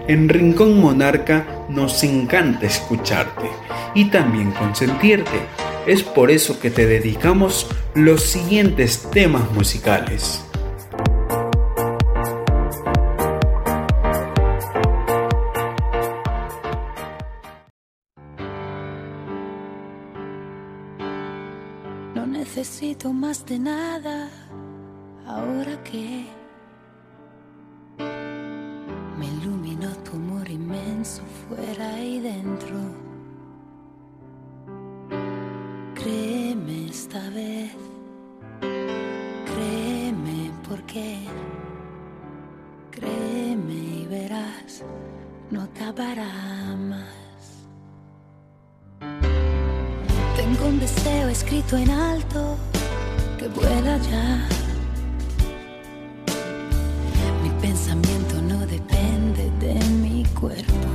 [0.08, 3.50] En Rincón Monarca nos encanta escucharte
[3.94, 5.40] y también consentirte.
[5.86, 10.44] Es por eso que te dedicamos los siguientes temas musicales.
[22.16, 24.30] No necesito más de nada
[25.26, 26.41] ahora que
[31.02, 32.78] inmenso fuera y dentro.
[35.96, 37.76] Créeme esta vez,
[38.60, 41.18] créeme porque,
[42.92, 44.84] créeme y verás,
[45.50, 47.66] no acabará más.
[50.36, 52.58] Tengo un deseo escrito en alto
[53.40, 54.48] que vuela ya.
[57.44, 60.91] Mi pensamiento no depende de mi cuerpo.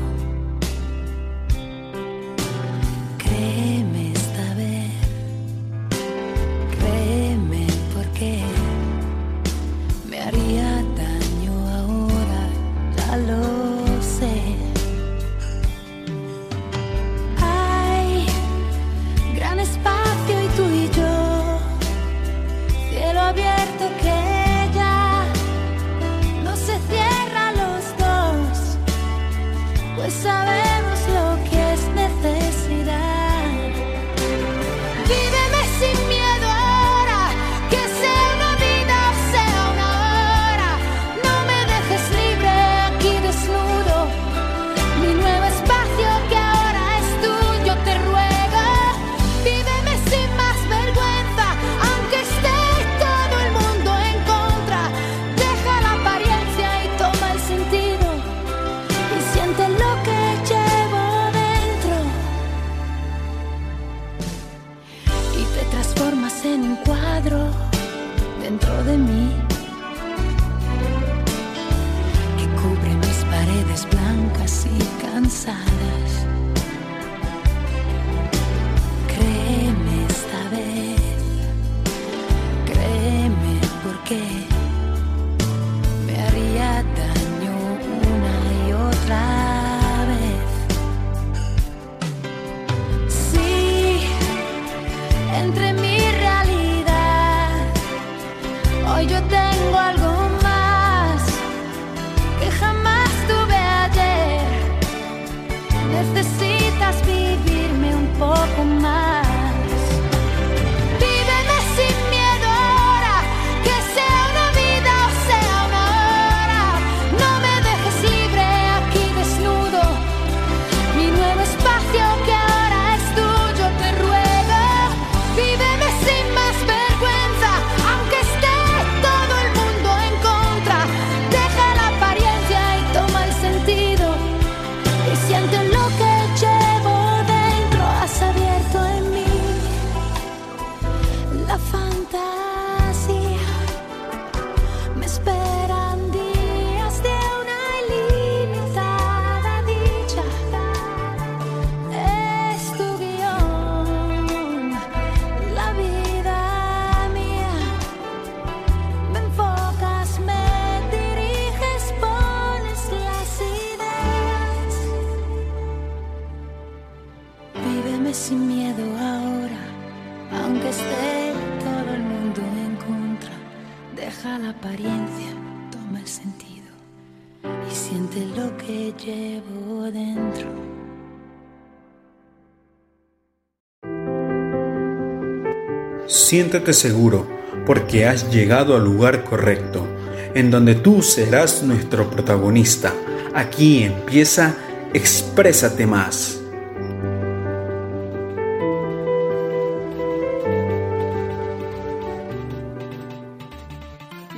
[186.37, 187.27] Siéntete seguro
[187.65, 189.87] porque has llegado al lugar correcto,
[190.35, 192.93] en donde tú serás nuestro protagonista.
[193.35, 194.55] Aquí empieza
[194.93, 196.39] Exprésate más.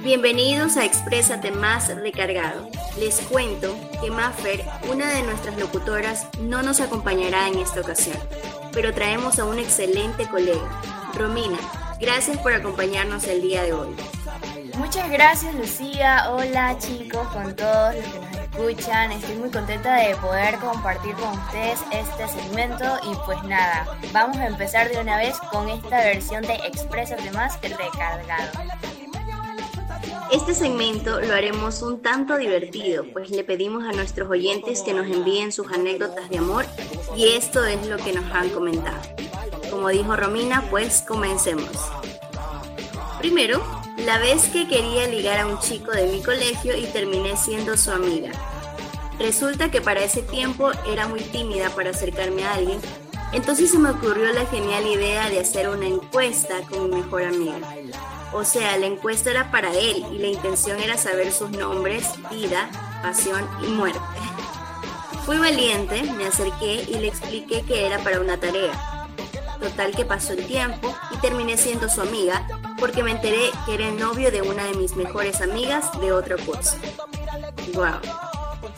[0.05, 2.69] Bienvenidos a Exprésate Más Recargado.
[3.01, 8.17] Les cuento que Maffer, una de nuestras locutoras, no nos acompañará en esta ocasión,
[8.73, 10.81] pero traemos a un excelente colega,
[11.15, 11.59] Romina.
[12.01, 13.95] Gracias por acompañarnos el día de hoy.
[14.77, 19.11] Muchas gracias Lucía, hola chicos, con todos los que nos escuchan.
[19.13, 24.47] Estoy muy contenta de poder compartir con ustedes este segmento y pues nada, vamos a
[24.47, 28.51] empezar de una vez con esta versión de Exprésate Más recargado.
[30.31, 35.07] Este segmento lo haremos un tanto divertido, pues le pedimos a nuestros oyentes que nos
[35.07, 36.65] envíen sus anécdotas de amor
[37.17, 39.01] y esto es lo que nos han comentado.
[39.71, 41.71] Como dijo Romina, pues comencemos.
[43.19, 43.63] Primero,
[43.99, 47.91] la vez que quería ligar a un chico de mi colegio y terminé siendo su
[47.91, 48.31] amiga.
[49.19, 52.81] Resulta que para ese tiempo era muy tímida para acercarme a alguien,
[53.33, 57.59] entonces se me ocurrió la genial idea de hacer una encuesta con mi mejor amiga.
[58.33, 62.71] O sea, la encuesta era para él y la intención era saber sus nombres, vida,
[63.03, 64.01] pasión y muerte.
[65.27, 68.98] Fui valiente, me acerqué y le expliqué que era para una tarea.
[69.61, 72.47] Total que pasó el tiempo y terminé siendo su amiga
[72.79, 76.37] porque me enteré que era el novio de una de mis mejores amigas de otro
[76.39, 76.77] curso.
[77.75, 78.01] Wow.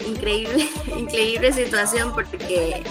[0.07, 2.83] Increíble, increíble situación porque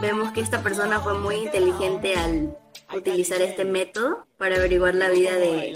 [0.00, 2.56] vemos que esta persona fue muy inteligente al
[2.94, 5.74] utilizar este método para averiguar la vida de,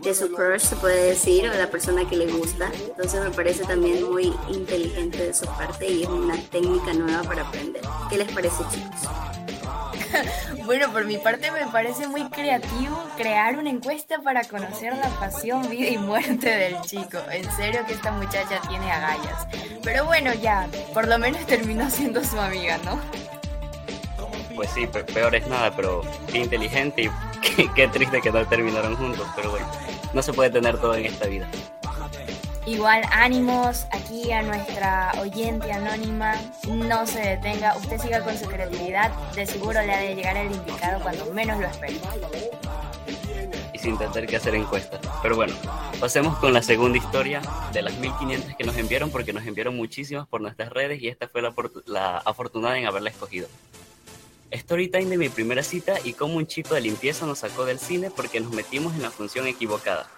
[0.00, 2.70] de su crush, se puede decir, o de la persona que le gusta.
[2.88, 7.42] Entonces me parece también muy inteligente de su parte y es una técnica nueva para
[7.42, 7.82] aprender.
[8.10, 9.08] ¿Qué les parece, chicos?
[10.64, 15.68] bueno, por mi parte me parece muy creativo crear una encuesta para conocer la pasión,
[15.68, 17.18] vida y muerte del chico.
[17.30, 19.46] En serio que esta muchacha tiene agallas.
[19.82, 22.98] Pero bueno, ya, por lo menos terminó siendo su amiga, ¿no?
[24.54, 26.02] Pues sí, peor es nada, pero
[26.32, 29.66] qué inteligente y qué, triste que no terminaron juntos, pero bueno,
[30.12, 31.48] no se puede tener todo en esta vida.
[32.68, 36.34] Igual ánimos aquí a nuestra oyente anónima,
[36.66, 40.52] no se detenga, usted siga con su creatividad, de seguro le ha de llegar el
[40.52, 41.98] indicado cuando menos lo espere.
[43.72, 45.00] Y sin tener que hacer encuestas.
[45.22, 45.54] Pero bueno,
[45.98, 47.40] pasemos con la segunda historia
[47.72, 51.26] de las 1500 que nos enviaron, porque nos enviaron muchísimas por nuestras redes y esta
[51.26, 53.48] fue la, afortunada en haberla escogido.
[54.50, 57.78] Story time de mi primera cita y cómo un chico de limpieza nos sacó del
[57.78, 60.17] cine porque nos metimos en la función equivocada.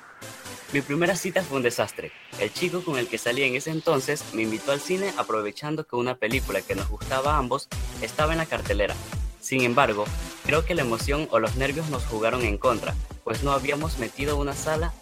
[0.73, 2.13] Mi primera cita fue un desastre.
[2.39, 5.97] El chico con el que salí en ese entonces me invitó al cine aprovechando que
[5.97, 7.69] una película que nos gustaba a ambos
[8.03, 8.95] estaba en la cartelera.
[9.41, 10.05] Sin embargo,
[10.47, 12.95] creo que la emoción o los nervios nos jugaron en contra,
[13.25, 14.93] pues no habíamos metido una sala,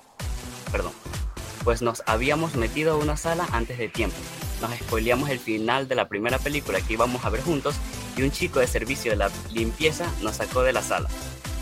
[0.73, 0.93] perdón,
[1.65, 4.17] pues nos habíamos metido una sala antes de tiempo.
[4.63, 7.75] Nos spoileamos el final de la primera película que íbamos a ver juntos
[8.17, 11.11] y un chico de servicio de la limpieza nos sacó de la sala.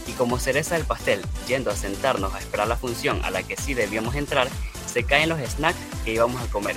[0.07, 3.57] Y como cereza del pastel, yendo a sentarnos a esperar la función a la que
[3.57, 4.49] sí debíamos entrar,
[4.93, 6.77] se caen los snacks que íbamos a comer.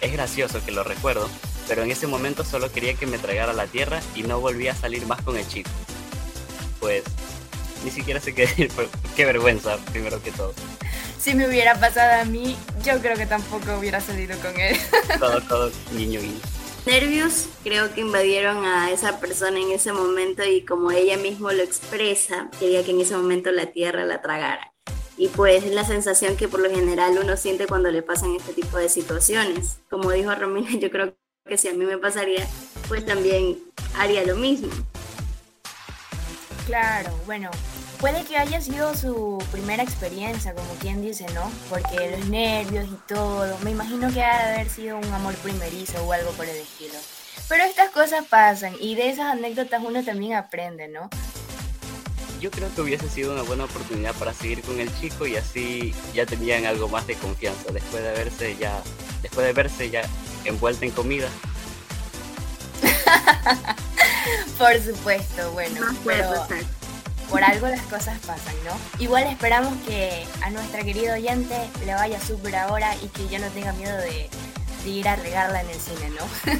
[0.00, 1.28] Es gracioso que lo recuerdo,
[1.68, 4.74] pero en ese momento solo quería que me tragara la tierra y no volví a
[4.74, 5.70] salir más con el chico.
[6.80, 7.02] Pues
[7.84, 8.70] ni siquiera sé qué decir,
[9.16, 10.54] qué vergüenza, primero que todo.
[11.18, 14.76] Si me hubiera pasado a mí, yo creo que tampoco hubiera salido con él.
[15.18, 16.55] todo, todo, niño, niño
[16.86, 21.62] nervios creo que invadieron a esa persona en ese momento y como ella mismo lo
[21.62, 24.72] expresa, quería que en ese momento la tierra la tragara.
[25.18, 28.52] Y pues es la sensación que por lo general uno siente cuando le pasan este
[28.52, 29.78] tipo de situaciones.
[29.90, 31.14] Como dijo Romina, yo creo
[31.44, 32.46] que si a mí me pasaría,
[32.86, 33.58] pues también
[33.96, 34.68] haría lo mismo.
[36.66, 37.50] Claro, bueno,
[38.00, 41.50] puede que haya sido su primera experiencia, como quien dice, ¿no?
[41.68, 46.02] Porque los nervios y todo, me imagino que ha de haber sido un amor primerizo
[46.04, 46.94] o algo por el estilo.
[47.48, 51.08] Pero estas cosas pasan y de esas anécdotas uno también aprende, ¿no?
[52.40, 55.94] Yo creo que hubiese sido una buena oportunidad para seguir con el chico y así
[56.12, 58.82] ya tenían algo más de confianza después de verse ya,
[59.22, 60.02] después de verse ya
[60.44, 61.28] envuelta en comida.
[64.58, 66.46] por supuesto, bueno, pero
[67.30, 68.72] por algo las cosas pasan, ¿no?
[68.98, 73.48] Igual esperamos que a nuestra querida oyente le vaya súper ahora y que ya no
[73.48, 74.28] tenga miedo de,
[74.84, 76.52] ir a regarla en el cine, ¿no?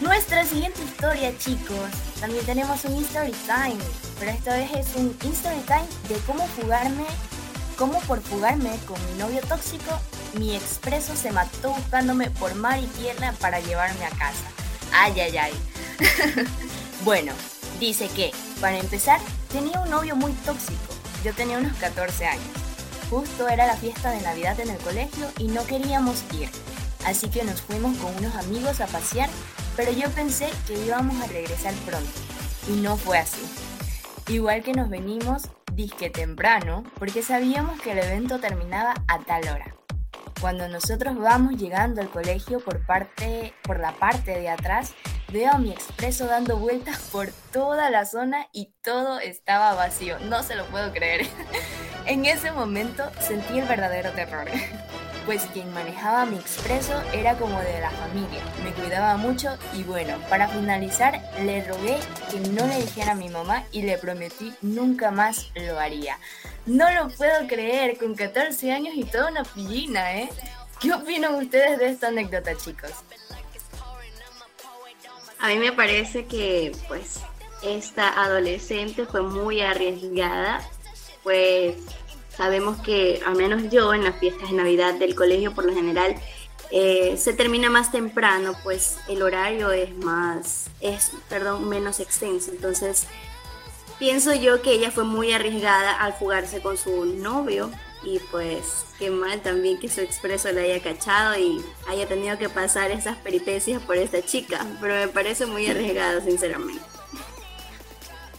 [0.00, 1.88] nuestra siguiente historia, chicos,
[2.18, 3.78] también tenemos un History Time,
[4.18, 7.06] pero esta vez es un History Time de cómo fugarme,
[7.76, 10.00] cómo por fugarme con mi novio tóxico
[10.38, 14.44] mi expreso se mató buscándome por mar y tierra para llevarme a casa.
[14.92, 15.52] Ay, ay, ay.
[17.04, 17.32] bueno,
[17.84, 19.20] dice que, para empezar,
[19.52, 20.80] tenía un novio muy tóxico.
[21.22, 22.44] Yo tenía unos 14 años.
[23.10, 26.48] Justo era la fiesta de Navidad en el colegio y no queríamos ir.
[27.04, 29.28] Así que nos fuimos con unos amigos a pasear,
[29.76, 32.10] pero yo pensé que íbamos a regresar pronto.
[32.68, 33.42] Y no fue así.
[34.28, 35.42] Igual que nos venimos
[35.74, 39.74] disque temprano, porque sabíamos que el evento terminaba a tal hora.
[40.40, 44.94] Cuando nosotros vamos llegando al colegio por, parte, por la parte de atrás,
[45.34, 50.16] veo a mi expreso dando vueltas por toda la zona y todo estaba vacío.
[50.20, 51.26] No se lo puedo creer.
[52.06, 54.46] en ese momento sentí el verdadero terror
[55.26, 60.18] pues quien manejaba mi expreso era como de la familia, me cuidaba mucho y bueno,
[60.28, 61.96] para finalizar le rogué
[62.30, 66.18] que no le dijera a mi mamá y le prometí nunca más lo haría.
[66.66, 70.28] No lo puedo creer, con 14 años y toda una pillina, ¿eh?
[70.78, 72.92] ¿Qué opinan ustedes de esta anécdota, chicos?
[75.44, 77.20] A mí me parece que pues
[77.62, 80.66] esta adolescente fue muy arriesgada,
[81.22, 81.76] pues
[82.36, 86.16] Sabemos que, al menos yo, en las fiestas de Navidad del colegio, por lo general,
[86.72, 92.50] eh, se termina más temprano, pues el horario es más, es, perdón, menos extenso.
[92.50, 93.06] Entonces,
[94.00, 97.70] pienso yo que ella fue muy arriesgada al jugarse con su novio
[98.04, 102.48] y pues qué mal también que su expreso la haya cachado y haya tenido que
[102.48, 106.82] pasar esas peripecias por esta chica, pero me parece muy arriesgado, sinceramente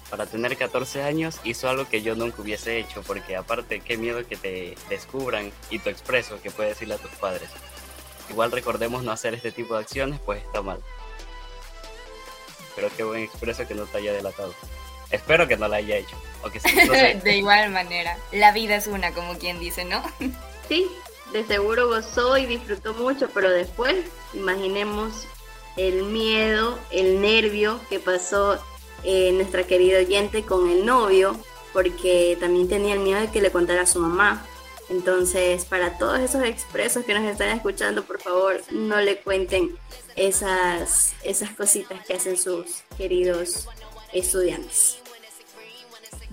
[0.10, 4.26] para tener 14 años hizo algo que yo nunca hubiese hecho, porque aparte qué miedo
[4.26, 7.50] que te descubran y tu expreso que puedes decirle a tus padres.
[8.30, 10.80] Igual recordemos no hacer este tipo de acciones, pues está mal.
[12.76, 14.54] Pero qué buen expreso que no te haya delatado.
[15.16, 16.16] Espero que no la haya hecho.
[16.44, 16.60] O que
[17.24, 20.04] de igual manera, la vida es una, como quien dice, ¿no?
[20.70, 20.88] sí,
[21.32, 23.96] de seguro gozó y disfrutó mucho, pero después,
[24.34, 25.28] imaginemos
[25.78, 28.60] el miedo, el nervio que pasó
[29.04, 31.38] eh, nuestra querida oyente con el novio,
[31.74, 34.46] porque también tenía el miedo de que le contara a su mamá.
[34.90, 39.76] Entonces, para todos esos expresos que nos están escuchando, por favor, no le cuenten
[40.16, 43.68] esas, esas cositas que hacen sus queridos
[44.14, 45.00] estudiantes.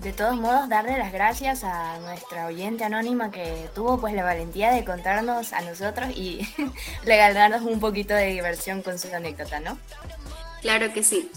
[0.03, 4.71] De todos modos, darle las gracias a nuestra oyente anónima que tuvo pues la valentía
[4.71, 6.45] de contarnos a nosotros y
[7.05, 9.77] regalarnos un poquito de diversión con su anécdota, ¿no?
[10.61, 11.31] Claro que sí.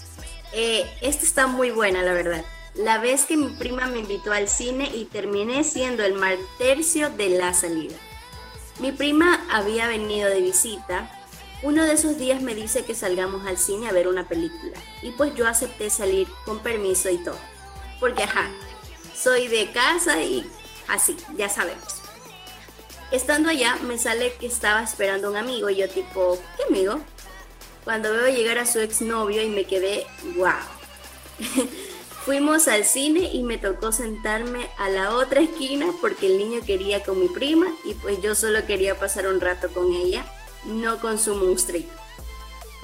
[0.51, 2.43] Eh, esta está muy buena, la verdad.
[2.75, 7.09] La vez que mi prima me invitó al cine y terminé siendo el mal tercio
[7.09, 7.95] de la salida.
[8.79, 11.09] Mi prima había venido de visita.
[11.63, 14.77] Uno de esos días me dice que salgamos al cine a ver una película.
[15.01, 17.39] Y pues yo acepté salir con permiso y todo.
[17.99, 18.49] Porque ajá,
[19.15, 20.49] soy de casa y
[20.87, 22.01] así, ya sabemos.
[23.11, 27.01] Estando allá me sale que estaba esperando un amigo y yo tipo, ¿qué amigo?
[27.87, 30.05] cuando veo llegar a su exnovio y me quedé,
[30.35, 30.51] wow.
[32.25, 37.01] Fuimos al cine y me tocó sentarme a la otra esquina porque el niño quería
[37.01, 40.25] con mi prima y pues yo solo quería pasar un rato con ella,
[40.65, 41.93] no con su monstruito.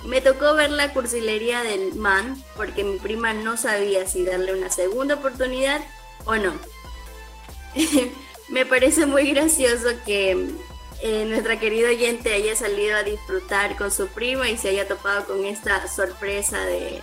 [0.05, 4.69] Me tocó ver la cursilería del man porque mi prima no sabía si darle una
[4.69, 5.81] segunda oportunidad
[6.25, 6.53] o no.
[8.49, 10.49] me parece muy gracioso que
[11.01, 15.25] eh, nuestra querida oyente haya salido a disfrutar con su prima y se haya topado
[15.25, 17.01] con esta sorpresa de,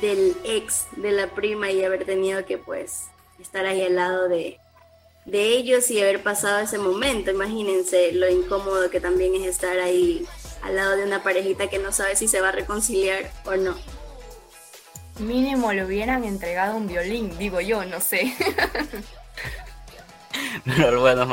[0.00, 3.04] del ex de la prima y haber tenido que pues
[3.40, 4.58] estar ahí al lado de,
[5.24, 7.30] de ellos y haber pasado ese momento.
[7.30, 10.26] Imagínense lo incómodo que también es estar ahí
[10.62, 13.76] al lado de una parejita que no sabe si se va a reconciliar o no.
[15.18, 18.34] Mínimo le hubieran entregado un violín, digo yo, no sé.
[20.64, 21.26] Pero bueno,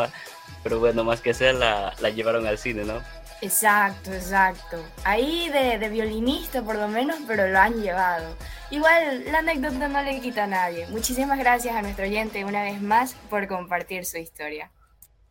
[0.64, 3.02] pero bueno, más que sea la, llevaron al cine, ¿no?
[3.42, 4.84] Exacto, exacto.
[5.06, 8.36] Ahí de, de, violinista por lo menos, pero lo han llevado.
[8.70, 10.88] Igual la anécdota no le quita a nadie.
[10.88, 14.72] Muchísimas gracias a nuestro oyente una vez más por compartir su historia.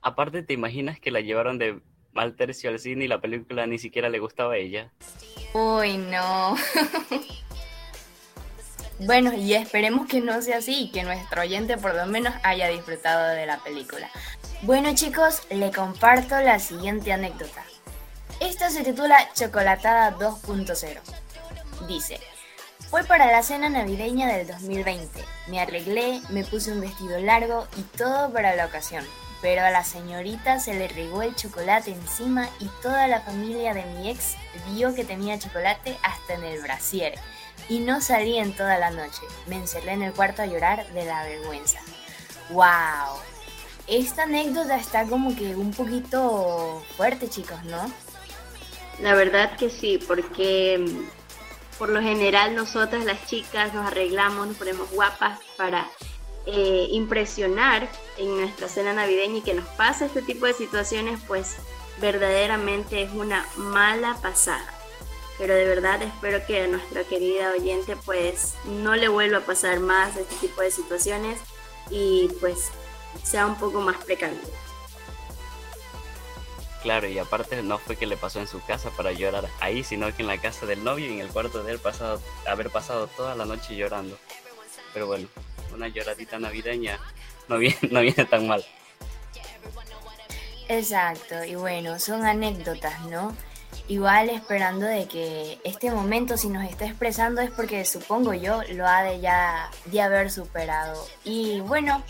[0.01, 1.81] Aparte, ¿te imaginas que la llevaron de
[2.13, 2.79] mal tercio al
[3.09, 4.91] la película ni siquiera le gustaba a ella?
[5.55, 6.57] Uy, no.
[9.01, 12.69] bueno, y esperemos que no sea así y que nuestro oyente por lo menos haya
[12.69, 14.11] disfrutado de la película.
[14.63, 17.65] Bueno chicos, le comparto la siguiente anécdota.
[18.41, 21.01] Esta se titula Chocolatada 2.0.
[21.87, 22.21] Dice,
[22.91, 25.25] fue para la cena navideña del 2020.
[25.49, 29.05] Me arreglé, me puse un vestido largo y todo para la ocasión.
[29.41, 33.85] Pero a la señorita se le regó el chocolate encima y toda la familia de
[33.85, 34.37] mi ex
[34.71, 37.15] vio que tenía chocolate hasta en el brasier.
[37.69, 39.23] Y no salí en toda la noche.
[39.47, 41.79] Me encerré en el cuarto a llorar de la vergüenza.
[42.51, 43.19] ¡Wow!
[43.89, 47.91] esta anécdota está como que un poquito fuerte, chicos, ¿no?
[49.01, 54.57] La verdad que sí, porque mm, por lo general nosotras las chicas nos arreglamos, nos
[54.57, 55.89] ponemos guapas para
[56.47, 61.57] eh, impresionar en nuestra cena navideña y que nos pase este tipo de situaciones, pues
[62.01, 64.75] verdaderamente es una mala pasada.
[65.37, 69.79] Pero de verdad espero que a nuestra querida oyente pues no le vuelva a pasar
[69.81, 71.39] más este tipo de situaciones
[71.91, 72.71] y pues
[73.23, 74.43] sea un poco más precavido.
[76.83, 80.15] Claro, y aparte no fue que le pasó en su casa para llorar ahí, sino
[80.15, 83.09] que en la casa del novio y en el cuarto de él pasado, haber pasado
[83.09, 84.17] toda la noche llorando.
[84.99, 85.29] Pero bueno,
[85.73, 86.99] una lloradita navideña
[87.47, 88.65] no viene, no viene tan mal.
[90.69, 93.33] Exacto, y bueno, son anécdotas, ¿no?
[93.87, 98.89] Igual esperando de que este momento si nos está expresando es porque supongo yo lo
[98.89, 101.07] ha de ya de haber superado.
[101.23, 102.03] Y bueno,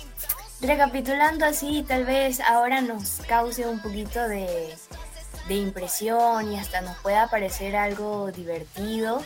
[0.62, 4.74] recapitulando así, tal vez ahora nos cause un poquito de,
[5.46, 9.22] de impresión y hasta nos pueda parecer algo divertido.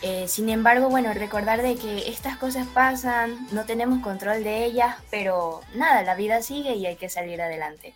[0.00, 4.96] Eh, sin embargo, bueno, recordar de que estas cosas pasan, no tenemos control de ellas,
[5.10, 7.94] pero nada, la vida sigue y hay que salir adelante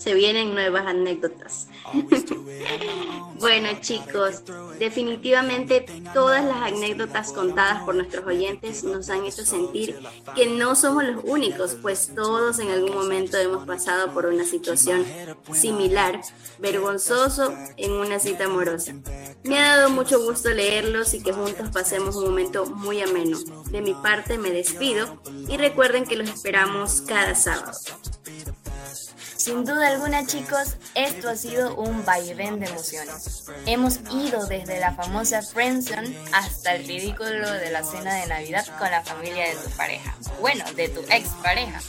[0.00, 1.68] se vienen nuevas anécdotas.
[3.38, 4.42] bueno chicos,
[4.78, 9.98] definitivamente todas las anécdotas contadas por nuestros oyentes nos han hecho sentir
[10.34, 15.04] que no somos los únicos, pues todos en algún momento hemos pasado por una situación
[15.52, 16.20] similar,
[16.58, 18.94] vergonzoso en una cita amorosa.
[19.44, 23.38] Me ha dado mucho gusto leerlos y que juntos pasemos un momento muy ameno.
[23.70, 27.72] De mi parte me despido y recuerden que los esperamos cada sábado.
[29.40, 33.46] Sin duda alguna, chicos, esto ha sido un vaivén de emociones.
[33.64, 38.90] Hemos ido desde la famosa friendzone hasta el ridículo de la cena de Navidad con
[38.90, 40.14] la familia de tu pareja.
[40.42, 41.80] Bueno, de tu ex pareja.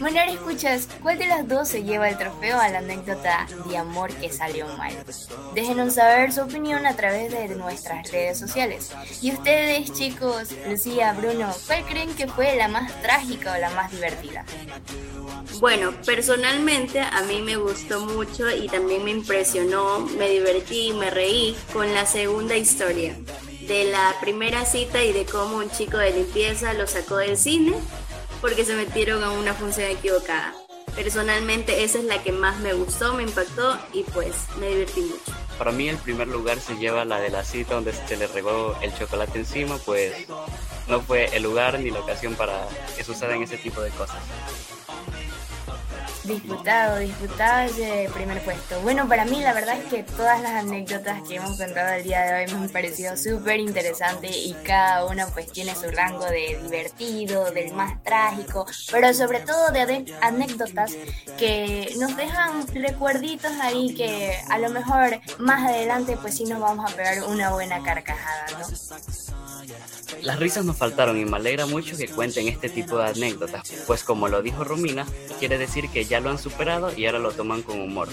[0.00, 3.76] Bueno, ahora escuchas, ¿cuál de las dos se lleva el trofeo a la anécdota de
[3.76, 4.92] amor que salió mal?
[5.54, 8.90] Déjenos saber su opinión a través de nuestras redes sociales.
[9.20, 13.92] Y ustedes, chicos, Lucía, Bruno, ¿cuál creen que fue la más trágica o la más
[13.92, 14.44] divertida?
[15.60, 21.54] Bueno, personalmente a mí me gustó mucho y también me impresionó, me divertí, me reí
[21.70, 23.14] con la segunda historia
[23.68, 27.74] de la primera cita y de cómo un chico de limpieza lo sacó del cine
[28.40, 30.54] porque se metieron a una función equivocada.
[30.96, 35.38] Personalmente esa es la que más me gustó, me impactó y pues me divertí mucho.
[35.58, 38.78] Para mí el primer lugar se lleva la de la cita donde se le regó
[38.80, 40.26] el chocolate encima, pues
[40.88, 42.66] no fue el lugar ni la ocasión para
[42.96, 44.22] que sucedan ese tipo de cosas.
[46.24, 48.80] Disputado, disputado ese primer puesto.
[48.82, 52.22] Bueno, para mí la verdad es que todas las anécdotas que hemos contado el día
[52.22, 56.60] de hoy me han parecido súper interesantes y cada una pues tiene su rango de
[56.62, 60.92] divertido, del más trágico, pero sobre todo de anécdotas
[61.38, 66.90] que nos dejan recuerditos ahí que a lo mejor más adelante pues sí nos vamos
[66.90, 69.41] a pegar una buena carcajada, ¿no?
[70.22, 74.04] Las risas nos faltaron y me alegra mucho que cuenten este tipo de anécdotas, pues
[74.04, 75.06] como lo dijo Romina,
[75.38, 78.08] quiere decir que ya lo han superado y ahora lo toman con humor.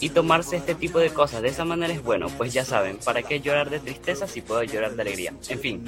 [0.00, 3.22] Y tomarse este tipo de cosas de esa manera es bueno, pues ya saben, ¿para
[3.22, 5.34] qué llorar de tristeza si puedo llorar de alegría?
[5.48, 5.84] En fin,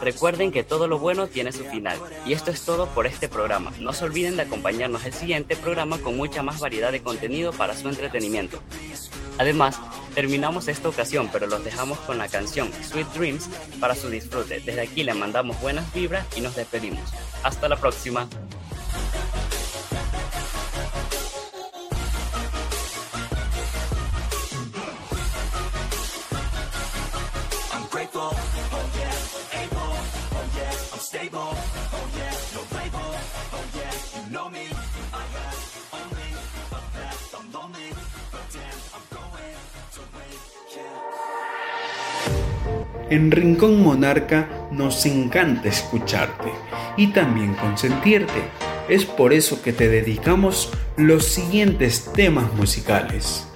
[0.00, 1.98] recuerden que todo lo bueno tiene su final.
[2.24, 3.72] Y esto es todo por este programa.
[3.80, 7.76] No se olviden de acompañarnos el siguiente programa con mucha más variedad de contenido para
[7.76, 8.60] su entretenimiento.
[9.38, 9.78] Además,
[10.14, 14.60] terminamos esta ocasión, pero los dejamos con la canción Sweet Dreams para su disfrute.
[14.60, 17.12] Desde aquí le mandamos buenas vibras y nos despedimos.
[17.42, 18.28] Hasta la próxima.
[43.08, 46.50] En Rincón Monarca nos encanta escucharte
[46.96, 48.42] y también consentirte.
[48.88, 53.46] Es por eso que te dedicamos los siguientes temas musicales.